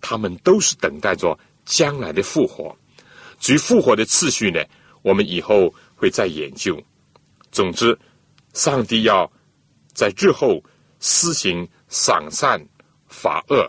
[0.00, 2.76] 他们都是等待着将来的复活。
[3.38, 4.62] 至于复活的次序呢，
[5.02, 6.78] 我们以后会再研究。
[7.50, 7.98] 总之，
[8.52, 9.30] 上帝要
[9.94, 10.62] 在日后
[11.00, 12.64] 施行赏善
[13.08, 13.68] 罚恶。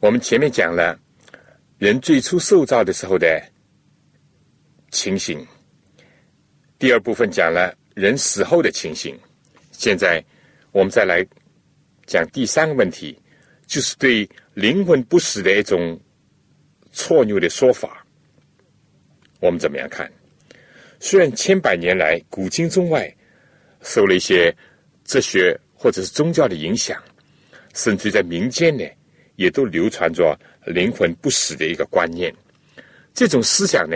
[0.00, 0.98] 我们前面讲了
[1.78, 3.40] 人最初受造的时候的
[4.90, 5.46] 情形，
[6.78, 9.16] 第二部分讲了人死后的情形。
[9.70, 10.20] 现在
[10.72, 11.24] 我们再来
[12.06, 13.16] 讲第三个问题。
[13.64, 15.98] 就是对灵魂不死的一种
[16.92, 18.04] 错谬的说法，
[19.40, 20.12] 我们怎么样看？
[21.00, 23.10] 虽然千百年来古今中外
[23.80, 24.54] 受了一些
[25.12, 26.98] 哲学或者是宗教的影响，
[27.74, 28.82] 甚至在民间呢，
[29.36, 32.34] 也都流传着灵魂不死的一个观念。
[33.12, 33.94] 这种思想呢，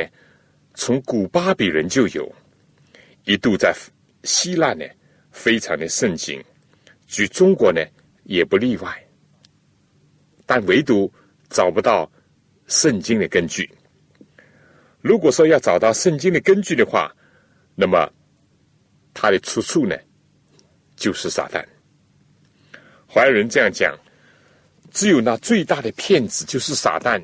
[0.74, 2.30] 从古巴比伦就有，
[3.24, 3.74] 一度在
[4.24, 4.84] 希腊呢
[5.30, 6.44] 非常的盛行，
[7.06, 7.82] 举中国呢
[8.24, 9.02] 也不例外。
[10.44, 11.10] 但唯独
[11.48, 12.12] 找不到
[12.66, 13.66] 圣经的根据。
[15.00, 17.10] 如果说要找到圣经的根据的话，
[17.74, 18.06] 那么
[19.14, 19.96] 它的出处呢，
[20.96, 21.64] 就是撒旦。
[23.06, 23.96] 怀仁这样讲：
[24.92, 27.22] 只有那最大的骗子就是撒旦，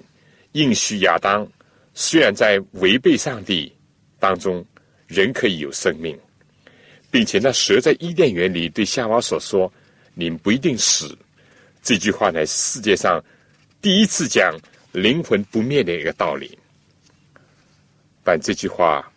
[0.52, 1.46] 应许亚当，
[1.94, 3.74] 虽然在违背上帝
[4.18, 4.64] 当中，
[5.06, 6.18] 人可以有生命，
[7.10, 9.70] 并且那蛇在伊甸园里对夏娃所说
[10.14, 11.16] ：“你不一定死。”
[11.82, 13.22] 这句话呢，世界上
[13.80, 14.56] 第一次讲
[14.92, 16.58] 灵魂不灭的一个道理。
[18.22, 19.12] 但这句话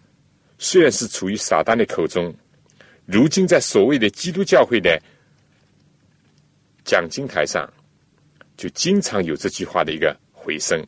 [0.57, 2.33] 虽然是处于撒旦的口中，
[3.05, 4.99] 如今在所谓的基督教会的
[6.83, 7.71] 讲经台上，
[8.57, 10.83] 就经常有这句话的一个回声，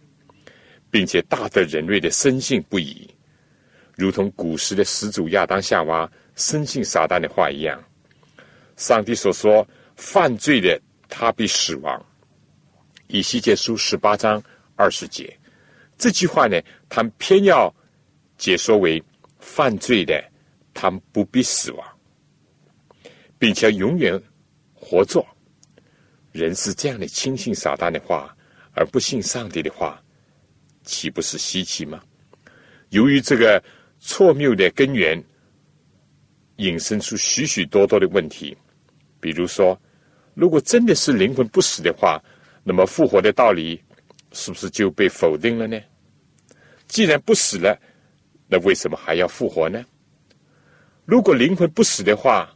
[0.89, 3.07] 并且大得人类的深信不疑，
[3.95, 7.81] 如同古时的始祖亚当夏娃深信撒旦的话一样。
[8.75, 12.03] 上帝所说犯罪的，他必死亡。
[13.07, 14.41] 以西结书十八章
[14.75, 15.35] 二十节，
[15.97, 17.73] 这句话呢，他们偏要
[18.37, 19.01] 解说为
[19.39, 20.23] 犯罪的，
[20.73, 21.96] 他们不必死亡，
[23.39, 24.21] 并且永远
[24.73, 25.25] 活着。
[26.31, 28.35] 人是这样的轻信撒旦的话，
[28.73, 30.01] 而不信上帝的话，
[30.83, 32.01] 岂不是稀奇吗？
[32.89, 33.63] 由于这个
[33.99, 35.21] 错谬的根源，
[36.57, 38.55] 引申出许许多多的问题。
[39.19, 39.79] 比如说，
[40.35, 42.23] 如果真的是灵魂不死的话，
[42.63, 43.81] 那么复活的道理
[44.31, 45.79] 是不是就被否定了呢？
[46.87, 47.77] 既然不死了，
[48.47, 49.83] 那为什么还要复活呢？
[51.03, 52.55] 如果灵魂不死的话，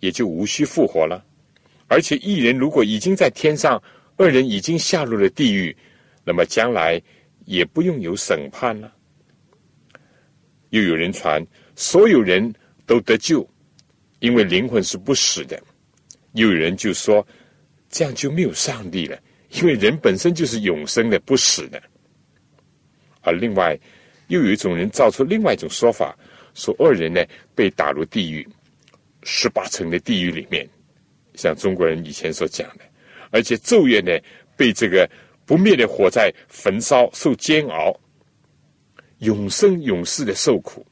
[0.00, 1.24] 也就无需复活了。
[1.86, 3.82] 而且一人如果已经在天上，
[4.16, 5.76] 二人已经下入了地狱，
[6.24, 7.00] 那么将来
[7.44, 8.92] 也不用有审判了。
[10.70, 11.44] 又有人传，
[11.76, 12.52] 所有人
[12.86, 13.48] 都得救，
[14.20, 15.62] 因为灵魂是不死的。
[16.32, 17.26] 又有人就说。
[17.90, 21.82] 这样就没有上帝了，因为人本身就是永生的、不死的。
[23.22, 23.74] 而另外，
[24.26, 26.14] 又有一种人造出另外一种说法，
[26.52, 28.46] 说二人呢被打入地狱，
[29.30, 30.66] 十八层的地狱里面，
[31.34, 32.84] 像中国人以前所讲的，
[33.30, 34.18] 而且昼夜呢
[34.56, 35.06] 被这个
[35.44, 37.94] 不灭的火在焚烧，受煎熬，
[39.18, 40.84] 永生永世的受苦。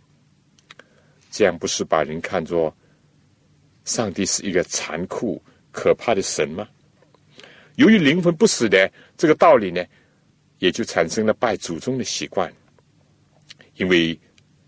[1.31, 2.75] 这样不是把人看作
[3.87, 6.69] 上帝是一个残酷可怕的神吗？
[7.77, 9.83] 由于灵魂不死的这个道理呢，
[10.59, 12.53] 也就产生了拜祖宗的习惯。
[13.77, 14.19] 因为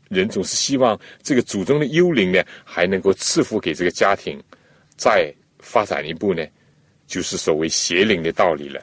[0.09, 4.43] 人总是希望这个祖宗的幽灵呢，还能够赐福给这个家庭。
[4.97, 6.45] 再发展一步呢，
[7.07, 8.83] 就是所谓邪灵的道理了，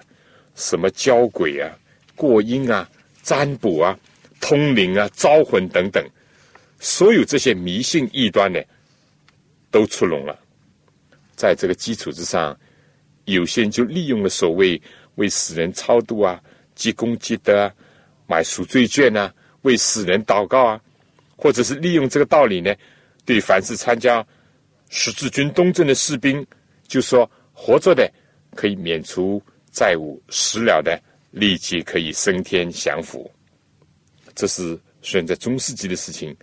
[0.55, 1.69] 什么交鬼啊、
[2.15, 2.89] 过阴啊、
[3.21, 3.97] 占卜啊、
[4.39, 6.03] 通灵啊、招魂等等，
[6.79, 8.61] 所有这些迷信异端呢，
[9.71, 10.39] 都出笼了。
[11.35, 12.57] 在这个基础之上。
[13.27, 14.79] 有些人就利用了所谓
[15.15, 16.39] 为死人超度啊、
[16.75, 17.73] 积功积德啊、
[18.27, 19.33] 买赎罪券啊、
[19.63, 20.81] 为死人祷告啊，
[21.35, 22.73] 或者是利用这个道理呢，
[23.25, 24.25] 对凡是参加
[24.89, 26.45] 十字军东征的士兵，
[26.87, 28.11] 就说活着的
[28.55, 30.99] 可以免除债务，死了的
[31.31, 33.29] 立即可以升天享福。
[34.33, 36.35] 这是虽然在中世纪的事情，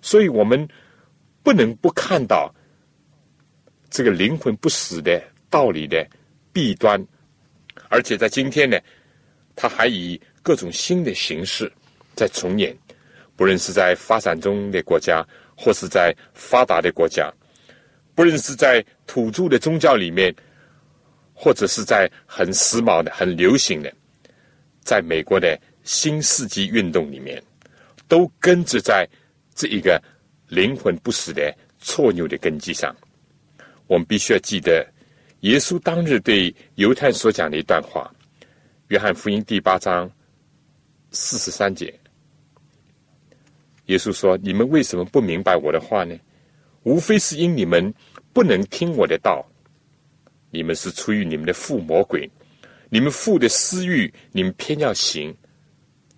[0.00, 0.68] 所以我们
[1.42, 2.54] 不能不看到
[3.90, 6.06] 这个灵魂不死的道理的。
[6.52, 6.98] 弊端，
[7.90, 8.80] 而且在今天呢，
[9.54, 11.70] 他还以各种新的形式
[12.14, 12.74] 在重演。
[13.36, 15.24] 不论是在发展中的国家，
[15.56, 17.30] 或是在发达的国家，
[18.14, 20.34] 不论是在土著的宗教里面，
[21.34, 23.92] 或者是在很时髦的、很流行的，
[24.82, 27.42] 在美国的新世纪运动里面，
[28.08, 29.06] 都根植在
[29.54, 30.02] 这一个
[30.48, 32.96] 灵魂不死的错谬的根基上。
[33.86, 34.84] 我们必须要记得。
[35.40, 38.10] 耶稣当日对犹太所讲的一段话，
[38.88, 40.10] 《约翰福音》第八章
[41.10, 41.94] 四十三节，
[43.86, 46.16] 耶稣说：“你们为什么不明白我的话呢？
[46.82, 47.92] 无非是因你们
[48.32, 49.44] 不能听我的道。
[50.50, 52.30] 你们是出于你们的父魔鬼，
[52.88, 55.34] 你们父的私欲，你们偏要行。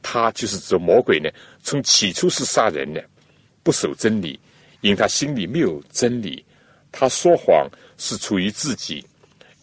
[0.02, 1.30] 他就是这魔鬼呢。
[1.62, 3.04] 从起初是杀人的，
[3.62, 4.38] 不守真理，
[4.80, 6.44] 因他心里没有真理。
[6.92, 9.04] 他说谎是出于自己。”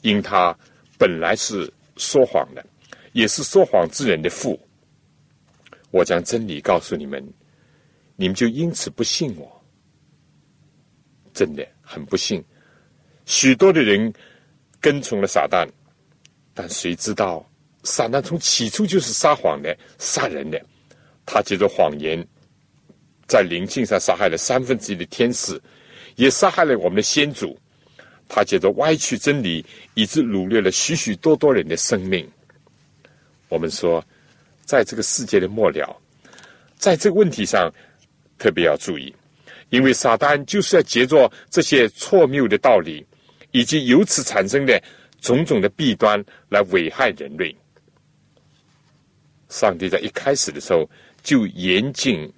[0.01, 0.55] 因他
[0.99, 2.63] 本来是说谎的，
[3.13, 4.59] 也是说谎之人的父。
[5.89, 7.27] 我将真理告诉你们，
[8.15, 9.51] 你们就因此不信我。
[11.33, 12.43] 真的很不幸，
[13.25, 14.13] 许多的人
[14.79, 15.67] 跟从了撒旦，
[16.53, 17.45] 但谁知道
[17.83, 20.63] 撒旦从起初就是撒谎的、杀人的。
[21.25, 22.25] 他借着谎言，
[23.27, 25.61] 在灵性上杀害了三分之一的天使，
[26.15, 27.59] 也杀害了我们的先祖。
[28.29, 32.27] 他借着歪曲真理，以致掳掠了许许多多人的生命。
[33.49, 34.03] 我们说，
[34.63, 36.01] 在这个世界的末了，
[36.77, 37.71] 在这个问题上
[38.37, 39.13] 特别要注意，
[39.69, 43.05] 因为撒旦就是要借着这些错谬的道理，
[43.51, 44.81] 以及由此产生的
[45.21, 47.55] 种种的弊端来危害人类。
[49.49, 50.89] 上帝在一开始的时候
[51.23, 52.31] 就严禁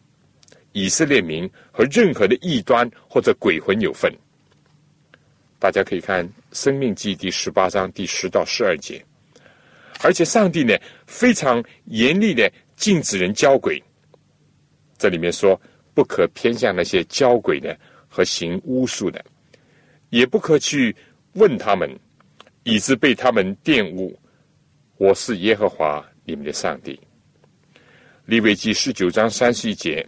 [0.73, 4.13] 以色列民和任何的异端或者鬼魂有份。
[5.57, 9.03] 大家可以看《生命记》第十八章第十到十二节，
[10.03, 10.77] 而且上帝呢
[11.07, 13.81] 非常严厉的禁止人交鬼。
[14.99, 15.59] 这里面说
[15.97, 17.75] 不可偏向那些交鬼的
[18.07, 19.25] 和行巫术的，
[20.11, 20.95] 也不可去
[21.33, 21.89] 问他们，
[22.61, 24.15] 以致被他们玷污。
[24.97, 26.99] 我是耶和华你们的上帝。
[28.27, 30.07] 利未记十九章三十一节，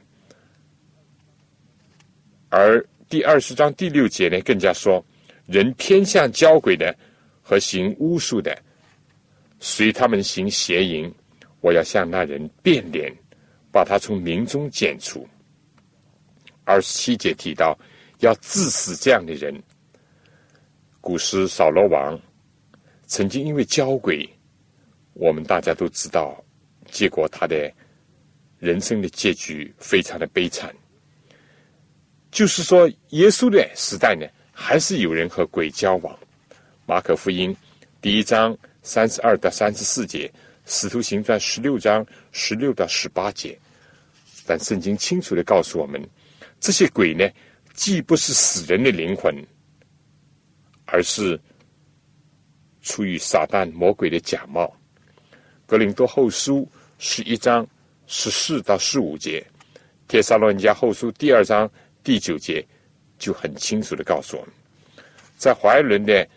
[2.50, 5.04] 而第二十章第六节呢，更加说，
[5.48, 6.96] 人偏向交鬼的
[7.42, 8.56] 和行巫术的，
[9.60, 11.12] 随他们行邪淫，
[11.62, 13.12] 我要向那人变脸，
[13.72, 15.28] 把他从民中剪除。
[16.70, 17.78] 二十七节提到
[18.20, 19.54] 要治死这样的人。
[21.02, 22.20] 古时扫罗王
[23.08, 24.30] 曾经因为交鬼，
[25.14, 26.44] 我们大家都知道，
[26.92, 27.72] 结果他的。
[28.60, 30.76] 人生的结局非常的悲惨，
[32.30, 36.14] 就是说，耶稣的时代呢，还是有人和鬼交往。
[36.86, 37.56] 马可福音
[38.02, 38.54] 第一章
[38.84, 40.30] 三十二到三十四节，
[40.66, 43.58] 使徒行传十六章十六到十八节。
[44.46, 46.06] 但圣经清楚的告诉我们，
[46.60, 47.30] 这些鬼呢，
[47.74, 49.36] 既不是死人的灵魂，
[50.86, 51.40] 而是
[52.82, 54.72] 出于撒旦魔鬼的假冒。
[55.66, 57.68] 格林多后书十一章。
[58.12, 59.40] 十四到十五节，
[60.08, 61.70] 《帖撒罗尼迦后书》第二章
[62.04, 62.66] 第九节
[63.20, 64.52] 就很清楚的告诉我们，
[65.38, 66.28] 在怀伦的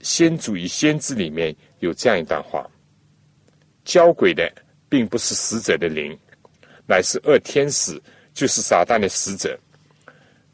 [0.00, 2.66] 先祖与先知里面有这样一段话：
[3.84, 4.50] 交鬼的
[4.88, 6.18] 并不是死者的灵，
[6.86, 8.02] 乃是恶天使，
[8.32, 9.60] 就是撒旦的使者。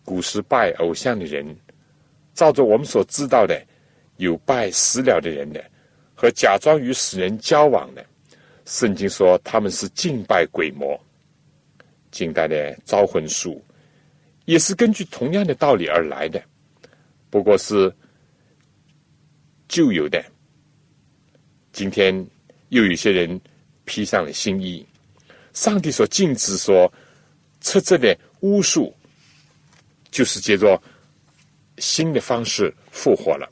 [0.04, 1.56] 古时拜偶像的人，
[2.34, 3.60] 照着我们所知道的，
[4.16, 5.64] 有拜死了的人的，
[6.14, 8.04] 和假装与死人交往的。
[8.66, 10.98] 圣经说他们是敬拜鬼魔，
[12.10, 13.62] 近代的招魂术
[14.44, 16.42] 也是根据同样的道理而来的，
[17.30, 17.92] 不过是
[19.68, 20.22] 旧有的。
[21.72, 22.14] 今天
[22.68, 23.40] 又有些人
[23.84, 24.86] 披上了新衣，
[25.52, 26.92] 上帝所禁止、说
[27.60, 28.94] 斥责的巫术，
[30.14, 30.80] 就是借着
[31.78, 33.50] 新的方式复活了。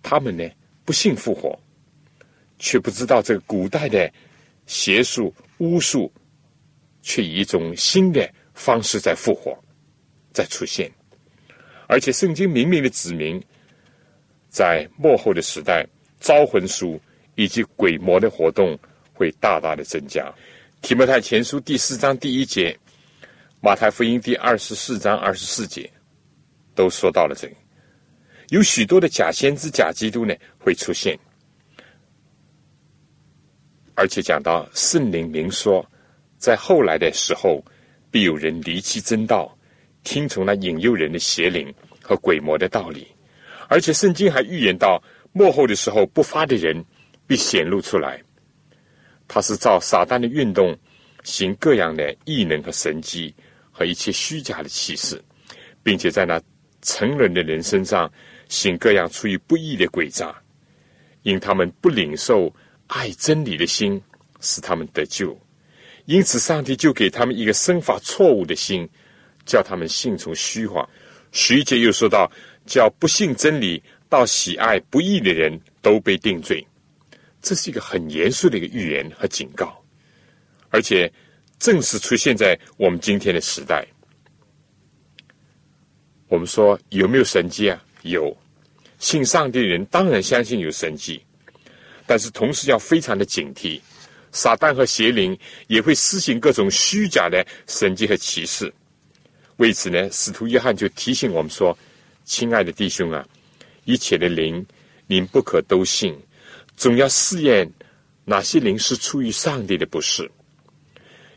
[0.00, 0.48] 他们呢，
[0.84, 1.58] 不信复活。
[2.58, 4.10] 却不知道这个古代的
[4.64, 6.10] 邪术巫术，
[7.02, 9.54] 却以一种新的方式在复活，
[10.32, 10.90] 在出现。
[11.86, 13.38] 而且圣经明明的指明，
[14.48, 15.86] 在末后的时代，
[16.18, 16.98] 招魂术
[17.34, 18.74] 以及鬼魔的活动
[19.12, 20.32] 会大大的增加。
[20.80, 22.74] 提摩太前书第四章第一节，
[23.66, 25.90] 马太福音第二十四章二十四节，
[26.72, 27.54] 都说到了这个，
[28.50, 31.18] 有许多的假先知、假基督呢会出现。
[33.96, 35.84] 而且讲到圣灵明说，
[36.38, 37.60] 在后来的时候，
[38.08, 39.52] 必有人离弃真道，
[40.04, 43.08] 听从那引诱人的邪灵和鬼魔的道理。
[43.68, 45.02] 而且圣经还预言到，
[45.32, 46.84] 幕后的时候，不发的人
[47.26, 48.22] 必显露出来。
[49.26, 50.78] 他是照撒旦的运动，
[51.24, 53.34] 行各样的异能和神迹，
[53.76, 55.22] 和一切虚假的启示，
[55.82, 56.40] 并且在那
[56.80, 58.10] 成人的人身上
[58.48, 60.34] 行各样出于不义的诡诈，
[61.22, 62.54] 因他们不领受。
[62.88, 64.00] 爱真理的心
[64.40, 65.36] 使他们得救，
[66.04, 68.88] 因此上帝就给他们一个生发错误的心，
[69.44, 70.88] 叫他们信从虚谎。
[71.32, 72.30] 十一节又说到，
[72.64, 76.64] 叫不信真理、到喜爱不义的人都被定罪。
[77.42, 79.76] 这是一个很严肃的一个预言和警告，
[80.70, 81.12] 而且
[81.58, 83.86] 正是出现在我们今天的时代。
[86.28, 87.82] 我们说有没有神迹啊？
[88.02, 88.36] 有，
[88.98, 91.22] 信上帝的人当然相信有神迹。
[92.06, 93.80] 但是同时要非常的警惕，
[94.30, 95.36] 撒旦和邪灵
[95.66, 98.72] 也会施行各种虚假的神迹和歧视。
[99.56, 101.76] 为此呢，使徒约翰就提醒我们说
[102.24, 103.26] ：“亲爱的弟兄啊，
[103.84, 104.64] 一切的灵，
[105.06, 106.16] 您不可都信，
[106.76, 107.68] 总要试验
[108.24, 110.30] 哪些灵是出于上帝的，不是。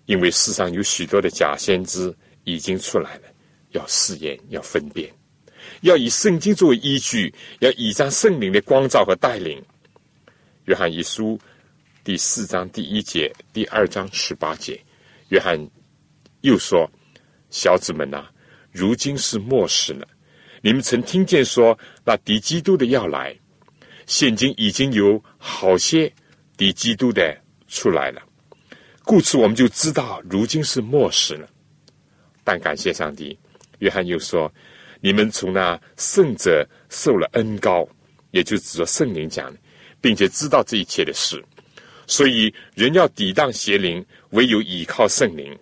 [0.10, 2.12] 因为世上有许多的假先知
[2.44, 3.22] 已经出来了，
[3.74, 5.08] 要试验，要分辨，
[5.82, 9.64] 要以圣经作为依据，要倚仗圣灵的光照和带领。”
[10.66, 11.40] 约翰一书
[12.04, 14.84] 第四章第一节，第二章十八节，
[15.28, 15.56] 约翰
[16.42, 16.90] 又说
[17.52, 18.30] ：“小子们呐，
[18.72, 20.08] 如今是末世了。
[20.64, 23.38] 你们曾听见说那敌基督的要来，
[24.08, 26.12] 现今已经有好些
[26.58, 28.24] 敌基督的出来了。
[29.10, 31.50] 故此，我们就知道如今是末世了。
[32.44, 33.36] 但感谢上帝，
[33.80, 34.54] 约翰又说：
[35.02, 37.90] 你们从那圣者受了恩高，
[38.30, 39.52] 也就指着圣灵讲。”
[40.00, 41.44] 并且知道这一切的事，
[42.06, 45.58] 所以人要抵挡邪灵，唯有依靠圣灵。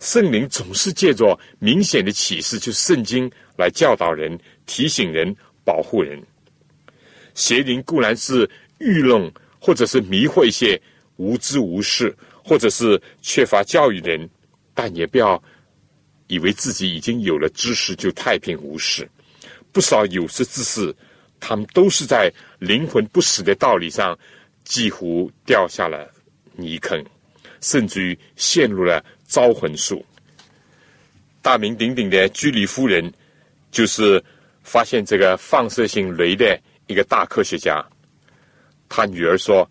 [0.00, 6.18] 圣灵总是借着明显的启示，就圣经来教导人、提醒人、保护人。
[7.34, 10.80] 邪灵固然是愚弄或者是迷惑一些
[11.16, 12.16] 无知无识
[12.50, 14.28] 或者是缺乏教育的人，
[14.74, 15.40] 但也不要
[16.26, 19.08] 以为自己已经有了知识就太平无事。
[19.70, 20.92] 不少有识之士。
[21.38, 24.18] 他们都是在灵魂不死的道理上
[24.64, 26.10] 几乎掉下了
[26.56, 27.02] 泥坑，
[27.60, 30.04] 甚至于陷入了招魂术。
[31.40, 33.10] 大名鼎鼎的居里夫人，
[33.70, 34.22] 就是
[34.64, 37.82] 发现这个放射性镭的一个大科学家。
[38.88, 39.66] 他女儿说，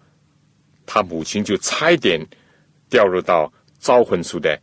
[0.88, 2.26] 他母亲就差一点
[2.90, 4.60] 掉入到招魂术的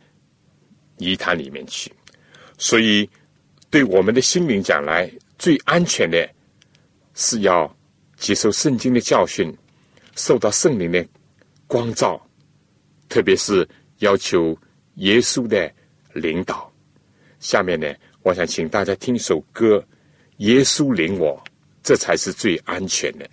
[0.97, 1.91] 泥潭里面去。
[2.57, 3.09] 所以，
[3.69, 6.27] 对我们的心灵讲来，最安全的
[7.13, 7.75] 是要
[8.17, 9.55] 接受圣经的教训，
[10.15, 11.05] 受到圣灵的
[11.67, 12.19] 光照，
[13.09, 13.67] 特别是
[13.99, 14.57] 要求
[14.95, 15.71] 耶稣的
[16.13, 16.71] 领导。
[17.39, 19.77] 下面呢，我想请大家听一首歌，
[20.37, 21.39] 《耶稣领我》，
[21.83, 23.29] 这才是最安全的。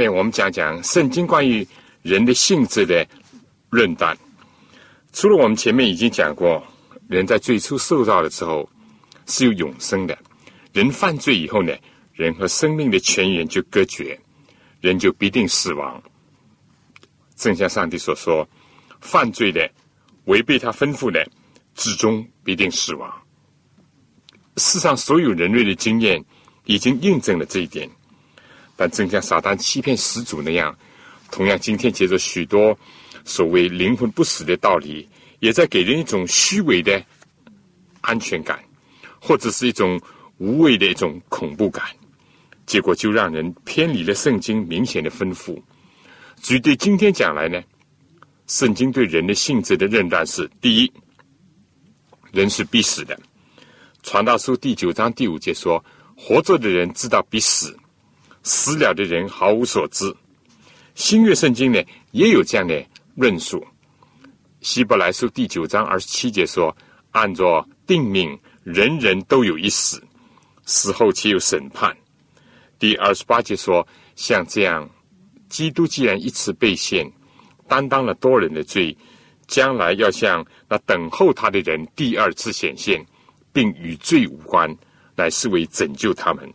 [0.00, 1.66] 面我们讲讲圣经关于
[2.00, 3.06] 人的性质的
[3.68, 4.16] 论断。
[5.12, 6.64] 除了我们前面已经讲过，
[7.06, 8.66] 人在最初受造的时候
[9.26, 10.16] 是有永生的。
[10.72, 11.76] 人犯罪以后呢，
[12.14, 14.18] 人和生命的泉源就隔绝，
[14.80, 16.02] 人就必定死亡。
[17.36, 18.48] 正像上帝所说，
[19.02, 19.70] 犯罪的、
[20.24, 21.28] 违背他吩咐的，
[21.74, 23.12] 最终必定死亡。
[24.56, 26.24] 世上所有人类的经验
[26.64, 27.86] 已经印证了这一点。
[28.80, 30.74] 但正像撒旦欺骗始祖那样，
[31.30, 32.74] 同样今天接着许多
[33.26, 35.06] 所谓灵魂不死的道理，
[35.40, 37.04] 也在给人一种虚伪的
[38.00, 38.58] 安全感，
[39.20, 40.00] 或者是一种
[40.38, 41.84] 无谓的一种恐怖感，
[42.64, 45.60] 结果就让人偏离了圣经明显的吩咐。
[46.40, 47.62] 至于对今天讲来呢，
[48.46, 50.90] 圣经对人的性质的认断是：第一，
[52.32, 53.20] 人是必死的。
[54.02, 55.84] 传道书第九章第五节说
[56.16, 57.76] ：“活着的人知道必死。”
[58.42, 60.14] 死了的人毫无所知。
[60.94, 61.82] 新约圣经呢，
[62.12, 62.84] 也有这样的
[63.14, 63.64] 论述。
[64.60, 66.76] 希伯来书第九章二十七节说
[67.12, 70.02] ：“按照定命，人人都有一死，
[70.66, 71.96] 死后且有审判。”
[72.78, 73.86] 第二十八节说
[74.16, 74.88] ：“像这样，
[75.48, 77.10] 基督既然一次被献，
[77.66, 78.94] 担当了多人的罪，
[79.46, 83.02] 将来要向那等候他的人第二次显现，
[83.52, 84.76] 并与罪无关，
[85.16, 86.46] 乃是为拯救他们。”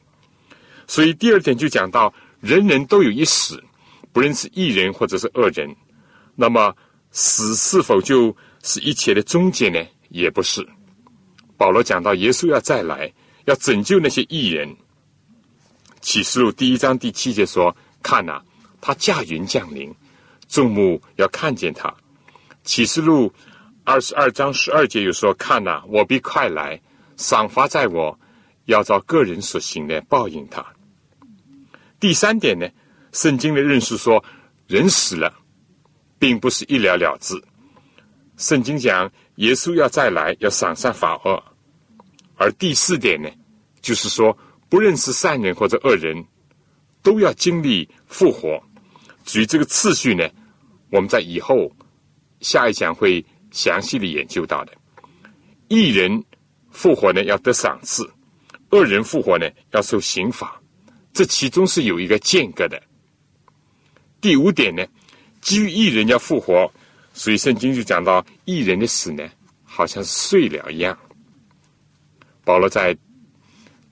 [0.88, 3.64] 所以第二点就讲到，人人都有一死，
[4.12, 5.76] 不论是一人或者是恶人。
[6.36, 6.76] 那么
[7.12, 9.84] 死是否就是一切的终结呢？
[10.10, 10.68] 也不是。
[11.58, 13.12] 保罗讲到耶稣要再来，
[13.46, 14.76] 要拯救那些异人。
[16.02, 18.42] 启示录第一章第七节说：“看呐，
[18.80, 19.92] 他驾云降临，
[20.48, 21.92] 众目要看见他。”
[22.64, 23.34] 启示录
[23.84, 26.80] 二十二章十二节又说：“看呐，我必快来，
[27.18, 28.20] 赏罚在我，
[28.66, 30.64] 要照个人所行的报应他。”
[32.00, 32.68] 第三点呢，
[33.14, 34.24] 圣经的认识说，
[34.68, 35.34] 人死了，
[36.20, 37.34] 并不是一了了之。
[38.38, 41.42] 圣经讲耶稣要再来，要赏善罚恶。
[42.36, 43.30] 而第四点呢，
[43.82, 44.38] 就是说，
[44.68, 46.24] 不论是善人或者恶人，
[47.02, 48.62] 都要经历复活。
[49.24, 50.28] 至于这个次序呢，
[50.92, 51.72] 我们在以后
[52.42, 54.74] 下一讲会详细的研究到的。
[55.70, 56.24] 一人
[56.72, 58.04] 复活呢，要得赏赐；
[58.72, 60.62] 恶人复活呢，要受刑罚。
[61.16, 62.80] 这其中是有一个间隔的。
[64.20, 64.86] 第五点呢，
[65.40, 66.70] 基于一人要复活，
[67.14, 69.24] 所以圣经就讲到一人的死呢，
[69.64, 70.98] 好像是睡了一样。
[72.44, 72.96] 保罗在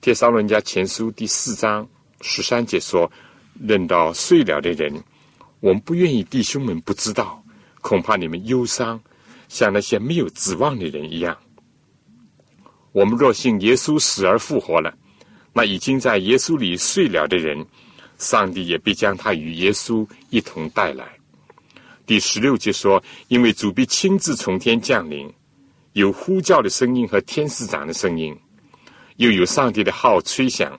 [0.02, 1.88] 帖撒罗尼迦前书第四章
[2.20, 3.10] 十三节说
[3.58, 5.02] ：“认到睡了的人，
[5.60, 7.42] 我们不愿意弟兄们不知道，
[7.80, 9.00] 恐怕你们忧伤，
[9.48, 11.34] 像那些没有指望的人一样。
[12.92, 14.94] 我们若信耶稣死而复活了。”
[15.56, 17.64] 那已经在耶稣里睡了的人，
[18.18, 21.06] 上帝也必将他与耶稣一同带来。
[22.04, 25.32] 第十六节说：“因为主必亲自从天降临，
[25.92, 28.36] 有呼叫的声音和天使长的声音，
[29.16, 30.76] 又有上帝的号吹响。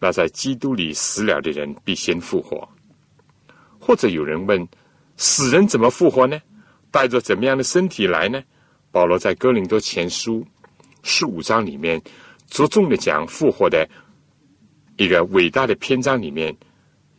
[0.00, 2.68] 那在基督里死了的人必先复活。”
[3.78, 4.66] 或者有人问
[5.16, 6.40] ：“死人怎么复活呢？
[6.90, 8.42] 带着怎么样的身体来呢？”
[8.90, 10.44] 保罗在哥林多前书
[11.04, 12.02] 十五章里面。
[12.48, 13.88] 着重的讲复活的
[14.96, 16.56] 一个伟大的篇章里面，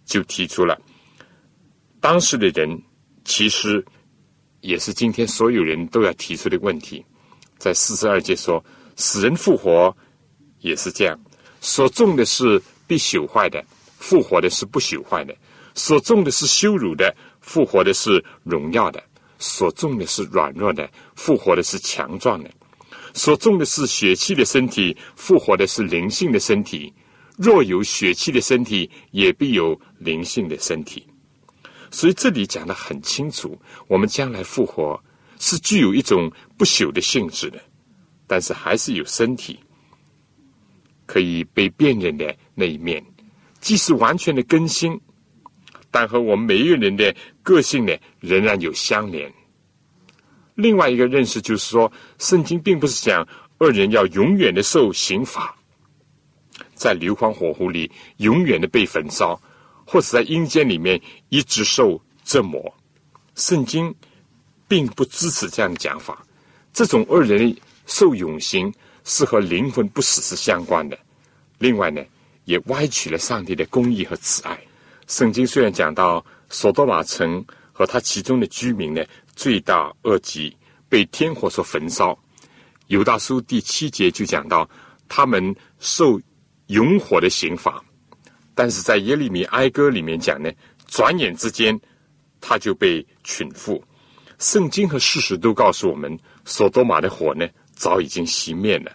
[0.06, 0.80] 就提出了
[2.00, 2.82] 当时的人
[3.24, 3.84] 其实
[4.62, 7.04] 也是今天所有人都要提出的问题。
[7.58, 8.64] 在四十二节说，
[8.96, 9.96] 死人复活
[10.60, 11.20] 也是这样，
[11.62, 13.64] 所种的是必朽坏的，
[13.98, 15.34] 复活的是不朽坏的；
[15.74, 19.00] 所种的是羞辱的，复活的是荣耀的；
[19.40, 22.50] 所种的是软弱的，复活的是强壮的。
[23.16, 26.94] 所种的是血气的身体，复活的是灵性的身体。
[27.38, 31.08] 若有血气的身体，也必有灵性的身体。
[31.90, 33.58] 所以这里讲的很清楚，
[33.88, 35.02] 我们将来复活
[35.40, 37.60] 是具有一种不朽的性质的，
[38.28, 39.58] 但是还是有身体
[41.06, 43.02] 可以被辨认的那一面，
[43.62, 45.00] 即使完全的更新，
[45.90, 49.34] 但和我们每一个人的个性呢，仍然有相连。
[50.56, 53.28] 另外一个认识就是说，圣经并不是讲
[53.58, 55.54] 恶人要永远的受刑罚，
[56.74, 59.40] 在硫磺火湖里永远的被焚烧，
[59.86, 62.74] 或者在阴间里面一直受折磨。
[63.36, 63.94] 圣经
[64.66, 66.26] 并不支持这样的讲法。
[66.74, 67.54] 这种恶人
[67.86, 70.98] 受永刑是和灵魂不死是相关的。
[71.58, 72.02] 另外呢，
[72.46, 74.58] 也歪曲了上帝的公义和慈爱。
[75.08, 79.04] 圣经虽然讲到索多玛城和他其中的居民呢。
[79.36, 80.56] 罪大恶极，
[80.88, 82.18] 被天火所焚烧。
[82.88, 84.70] 犹大书第七节就讲到，
[85.10, 86.20] 他们受
[86.68, 87.84] 永火的刑罚。
[88.54, 90.50] 但是在耶利米哀歌里面讲呢，
[90.88, 91.78] 转眼之间
[92.40, 93.82] 他就被群缚。
[94.40, 98.92] 圣经和事实都告诉我们，索多玛的火呢早已经熄灭了，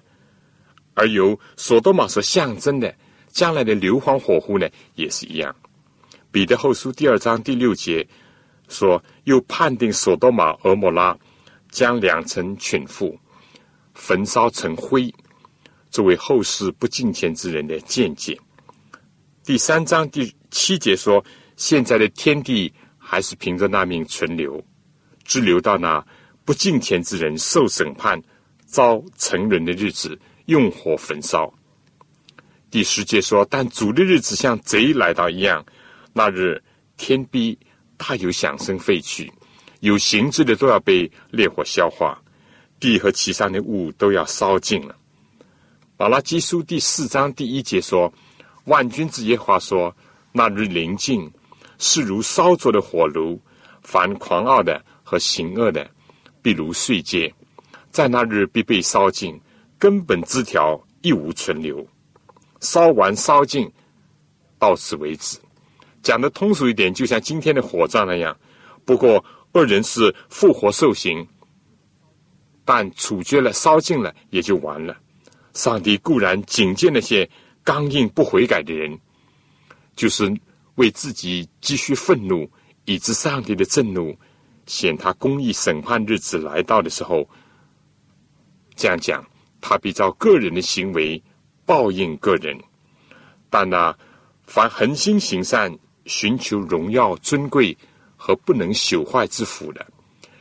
[0.95, 2.95] 而由索多玛所象征的
[3.29, 5.55] 将来的硫磺火湖呢也是一样。
[6.31, 8.07] 彼得后书第二章第六节。
[8.71, 11.15] 说又判定索多玛、俄摩拉
[11.71, 13.15] 将两层群覆，
[13.95, 15.13] 焚烧成灰，
[15.91, 18.39] 作为后世不敬虔之人的见解。
[19.45, 21.23] 第三章第七节说，
[21.57, 24.65] 现在的天地还是凭着那命存留，
[25.25, 26.05] 只留到那
[26.45, 28.23] 不敬虔之人受审判、
[28.65, 31.53] 遭沉沦的日子，用火焚烧。
[32.71, 35.65] 第十节说，但主的日子像贼来到一样，
[36.13, 36.63] 那日
[36.97, 37.59] 天逼。
[38.01, 39.31] 大有响声废去，
[39.81, 42.19] 有形质的都要被烈火消化，
[42.81, 44.97] 地和其上的物都要烧尽了。
[45.99, 48.11] 马拉基书第四章第一节说
[48.65, 49.95] ：“万军之耶话说，
[50.33, 51.31] 那日临近，
[51.77, 53.39] 是如烧灼的火炉，
[53.83, 55.87] 凡狂傲的和行恶的，
[56.41, 57.31] 必如碎秸，
[57.91, 59.39] 在那日必被烧尽，
[59.79, 61.87] 根本枝条一无存留。
[62.61, 63.71] 烧完烧尽，
[64.59, 65.39] 到此为止。
[66.03, 68.37] 讲的通俗一点，就像今天的火葬那样。
[68.85, 71.27] 不过恶人是复活受刑，
[72.65, 74.97] 但处决了、烧尽了也就完了。
[75.53, 77.29] 上帝固然警戒那些
[77.63, 78.99] 刚硬不悔改的人，
[79.97, 80.33] 就是
[80.77, 82.51] 为自己积蓄愤怒，
[82.85, 84.17] 以致上帝的震怒
[84.67, 87.29] 显他公义审判日子来到的时候，
[88.77, 89.25] 这样讲，
[89.61, 91.23] 他比照个人的行为
[91.67, 92.59] 报应个人。
[93.51, 93.95] 但那
[94.45, 95.77] 凡恒心行善、
[96.07, 97.77] 寻求荣耀尊贵
[98.17, 99.87] 和不能朽坏之福的，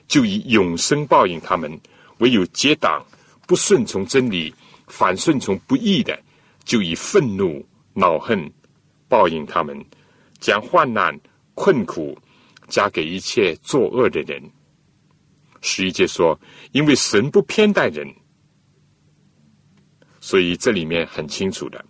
[0.07, 1.71] 就以永生报应他们；
[2.19, 3.05] 唯有结党
[3.47, 4.53] 不顺从真理。
[4.91, 6.19] 反顺从不义的，
[6.63, 8.51] 就以愤怒、恼恨
[9.07, 9.85] 报应他们，
[10.39, 11.15] 将患难、
[11.53, 12.17] 困苦
[12.67, 14.41] 加给一切作恶的人。
[15.61, 16.35] 十一节说
[16.73, 18.11] ：“因为神不偏待人，
[20.19, 21.85] 所以这里面很清楚的。”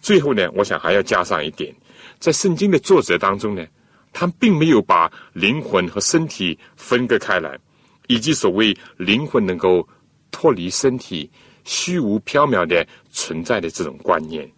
[0.00, 1.74] 最后呢，我想还要加上一点，
[2.18, 3.66] 在圣经的作者当中呢，
[4.12, 7.58] 他并没有把灵魂和身体分割开来，
[8.06, 9.86] 以及所谓灵魂能够
[10.30, 11.30] 脱离身体。
[11.68, 14.48] 虚无缥缈的存在的这种观念，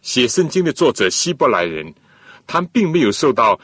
[0.00, 1.94] 写圣经的作者希伯来人，
[2.46, 3.60] 他并没有受到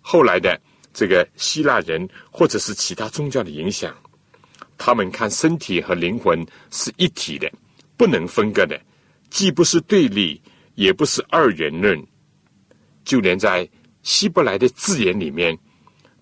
[0.00, 0.58] 后来的
[0.94, 3.94] 这个希腊人或者是其他宗教的影响。
[4.78, 7.52] 他们看身体和灵魂是一体的，
[7.98, 8.80] 不能分割的，
[9.28, 10.40] 既不是对立，
[10.74, 12.00] 也不是二元论。
[13.04, 13.68] 就连在
[14.02, 15.58] 希伯来的字眼里面，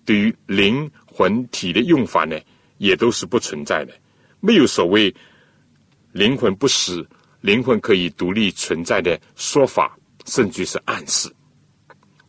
[0.03, 2.39] 对于灵魂体的用法呢，
[2.77, 3.93] 也都是不存在的。
[4.39, 5.13] 没有所谓
[6.11, 7.07] 灵魂不死、
[7.41, 9.95] 灵魂可以独立存在的说法，
[10.25, 11.31] 甚至是暗示。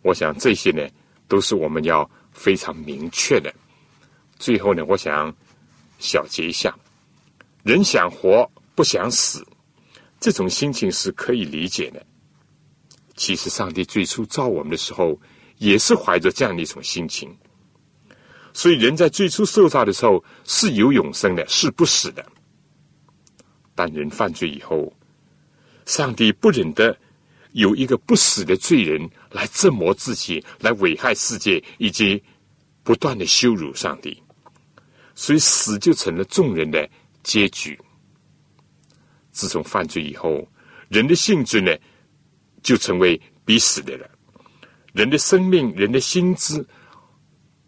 [0.02, 0.86] 我想这些呢，
[1.28, 3.52] 都是我们要非常明确的。
[4.38, 5.34] 最后呢，我想
[5.98, 6.76] 小结一下：
[7.62, 9.46] 人想活不想死，
[10.20, 12.04] 这种心情是可以理解的。
[13.14, 15.20] 其实，上帝最初造我们的时候，
[15.58, 17.36] 也是怀着这样的一种心情。
[18.54, 22.24] 所以，人在最初受造的时候是有永生的，是不死的。
[23.74, 24.92] 但人犯罪以后，
[25.86, 26.96] 上帝不忍得
[27.52, 32.22] 有一个不死的罪人来折磨自己，来危害世界，以及
[32.82, 34.22] 不断的羞辱上帝。
[35.14, 36.88] 所以，死就成了众人的
[37.22, 37.78] 结局。
[39.30, 40.46] 自从犯罪以后，
[40.88, 41.74] 人的性质呢，
[42.62, 44.08] 就成为必死的了。
[44.92, 46.64] 人的生命，人的心智。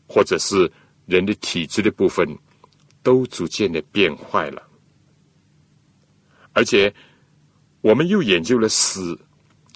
[0.06, 0.70] 或者是
[1.06, 2.38] 人的体质的部分，
[3.02, 4.62] 都逐渐的变坏了。
[6.52, 6.94] 而且，
[7.80, 9.18] 我们又研究了死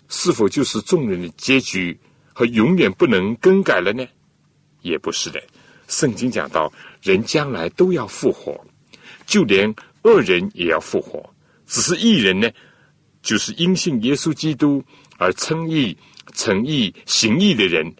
[0.08, 1.98] 是否就是众人的结局
[2.34, 4.06] 和永远不能更改了呢？
[4.82, 5.42] 也不是的。
[5.88, 6.70] 圣经讲到，
[7.02, 8.62] 人将来都要复活，
[9.26, 11.34] 就连恶人也要复活。
[11.66, 12.48] 只是义人呢，
[13.22, 14.84] 就是因信耶稣基督
[15.18, 15.98] 而称义、
[16.32, 17.94] 诚义、行义的人，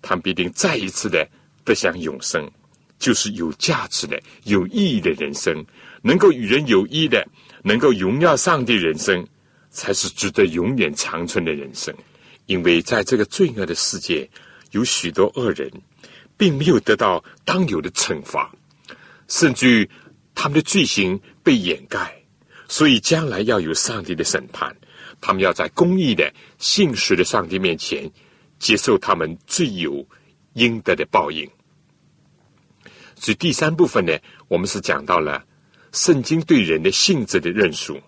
[0.00, 1.28] 他们必定再一次的。
[1.64, 2.50] 得享永生，
[2.98, 5.66] 就是有价值的、有意义的人生，
[6.00, 7.28] 能够与人有益的，
[7.62, 9.26] 能够荣耀上帝人生，
[9.68, 11.94] 才是值得永远长存的人生。
[12.46, 14.30] 因为在这个罪恶的世界，
[14.70, 15.70] 有许多恶人，
[16.38, 18.50] 并没有得到当有的惩罚，
[19.28, 19.90] 甚至于
[20.34, 22.22] 他们的罪行被掩盖，
[22.66, 24.74] 所以将来要有上帝的审判，
[25.20, 28.10] 他们要在公义的、信实的上帝面前
[28.58, 30.06] 接受他们罪有
[30.54, 31.48] 应得的报应。
[33.14, 34.16] 所以第三部分呢，
[34.46, 35.44] 我们是讲到了
[35.92, 38.00] 圣经对人的性质的认述，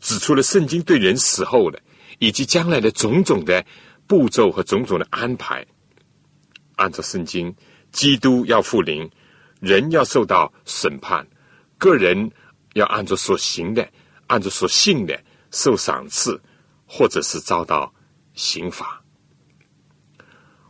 [0.00, 1.80] 指出了圣经对人死后的
[2.18, 3.64] 以及将来的种种的
[4.06, 5.66] 步骤和种种的安排。
[6.76, 7.52] 按照圣经，
[7.90, 9.10] 基督要复临，
[9.60, 11.26] 人要受到审判，
[11.78, 12.30] 个人
[12.74, 13.88] 要按照所行的、
[14.28, 15.18] 按照所信的
[15.50, 16.40] 受赏赐，
[16.86, 17.92] 或者是遭到
[18.34, 19.02] 刑罚。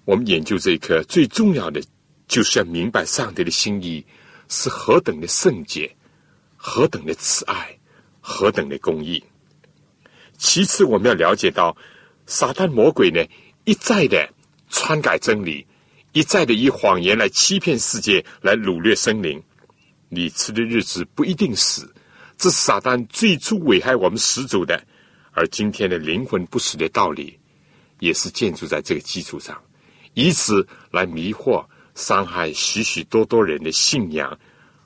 [0.05, 1.83] 我们研究这一课最重要的。
[2.29, 4.05] 就是要明白上帝的心意
[4.49, 5.89] 是何等的圣洁，
[6.57, 7.79] 何等的慈爱，
[8.21, 9.23] 何等的公义。
[10.37, 11.77] 其次，我们要了解到，
[12.27, 13.25] 撒旦魔鬼呢
[13.65, 14.29] 一再的
[14.71, 15.65] 篡改真理，
[16.11, 19.41] 一再的以谎言来欺骗世界，来掳掠生灵。
[20.09, 21.95] 你吃的日子不一定死，
[22.39, 24.83] 这是撒旦最初危害我们始祖的。
[25.33, 27.39] 而今天的灵魂不死的道理，
[28.01, 29.61] 也是建筑在这个基础上，
[30.15, 31.65] 以此来迷惑。
[31.95, 34.39] 伤害许许多多人的信仰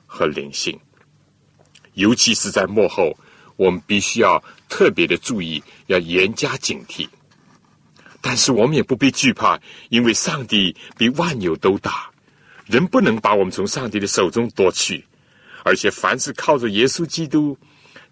[0.07, 0.79] 和灵性，
[1.93, 3.17] 尤其是在幕后，
[3.57, 7.05] 我们必须要特别的注意，要严加警惕。
[8.21, 12.09] 但是我们也不必惧怕，因为上帝比万有都大，
[12.65, 15.05] 人不能把我们从上帝的手中夺去。
[15.63, 17.57] 而且，凡是靠着耶稣基督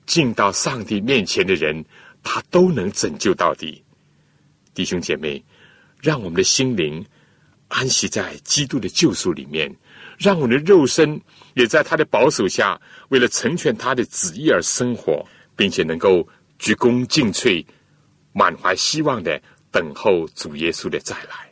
[0.06, 1.84] 进到上帝面前的人，
[2.24, 3.84] 他都能拯救到底。
[4.74, 5.43] 弟兄姐妹，
[6.02, 7.06] 让我们的心灵
[7.68, 9.76] 安息在基督的救赎里面，
[10.18, 11.20] 让我们的肉身
[11.56, 12.80] 也在他的保守下，
[13.10, 15.26] 为了成全他的旨意而生活，
[15.56, 16.28] 并且能够
[16.58, 17.66] 鞠躬尽瘁，
[18.32, 19.41] 满怀希望的
[19.72, 21.49] 等候主耶稣的再来。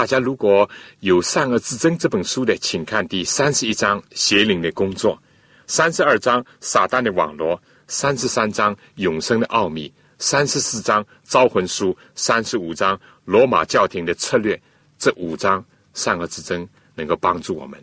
[0.00, 0.66] 大家如果
[1.00, 5.22] 有《善恶之争》这本书的，请看第三十一章邪灵的工作，
[5.66, 14.58] 三十二章撒旦的网络，三十三章永生的奥秘，三十四章招魂书，三十五章罗马教廷的策略。
[14.98, 17.78] 这五章善恶之争能够帮助我们。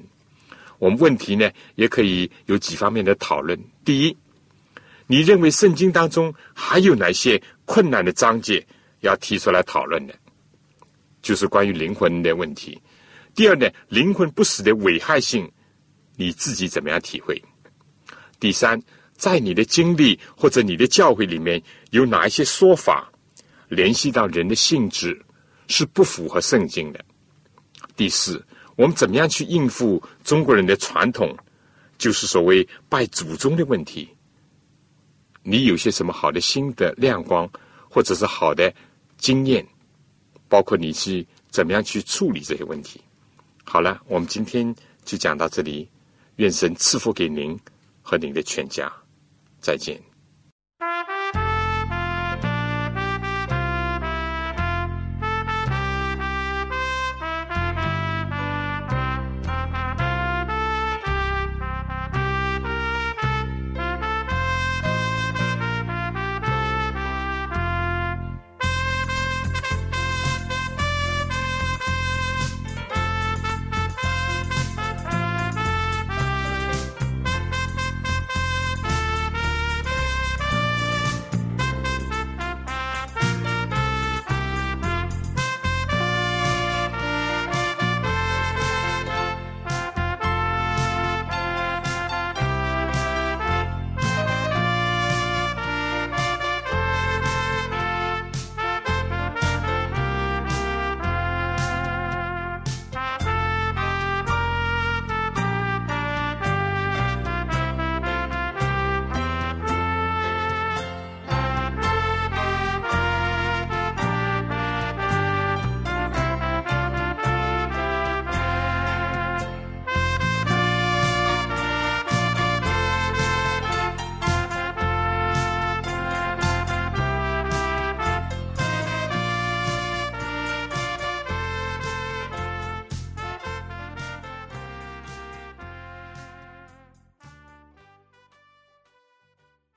[0.79, 3.55] 我们问题呢，也可以有几方面的讨论。
[3.85, 4.17] 第一，
[5.05, 8.65] 你认为圣经当中还有哪些困难的章节
[9.01, 10.13] 要提出来讨论呢？
[11.21, 12.81] 就是关于灵魂的问题。
[13.35, 15.51] 第二呢，灵魂不死的危害性，
[16.15, 17.41] 你自己怎么样体会？
[18.39, 18.81] 第三，
[19.15, 21.61] 在你的经历或者你的教会里面，
[21.91, 23.11] 有哪一些说法
[23.67, 25.19] 联系到人的性质
[25.67, 27.03] 是不符合圣经的？
[27.95, 28.43] 第四，
[28.75, 31.35] 我们怎么样去应付中国人的传统，
[31.97, 34.09] 就是所谓拜祖宗的问题？
[35.43, 37.49] 你有些什么好的新的亮光，
[37.89, 38.73] 或者是好的
[39.17, 39.65] 经验？
[40.47, 43.01] 包括你去怎么样去处理这些问题？
[43.63, 45.89] 好了，我们今天就讲到这里。
[46.37, 47.59] 愿神赐福给您
[48.03, 48.91] 和您的全家。
[49.59, 49.99] 再见。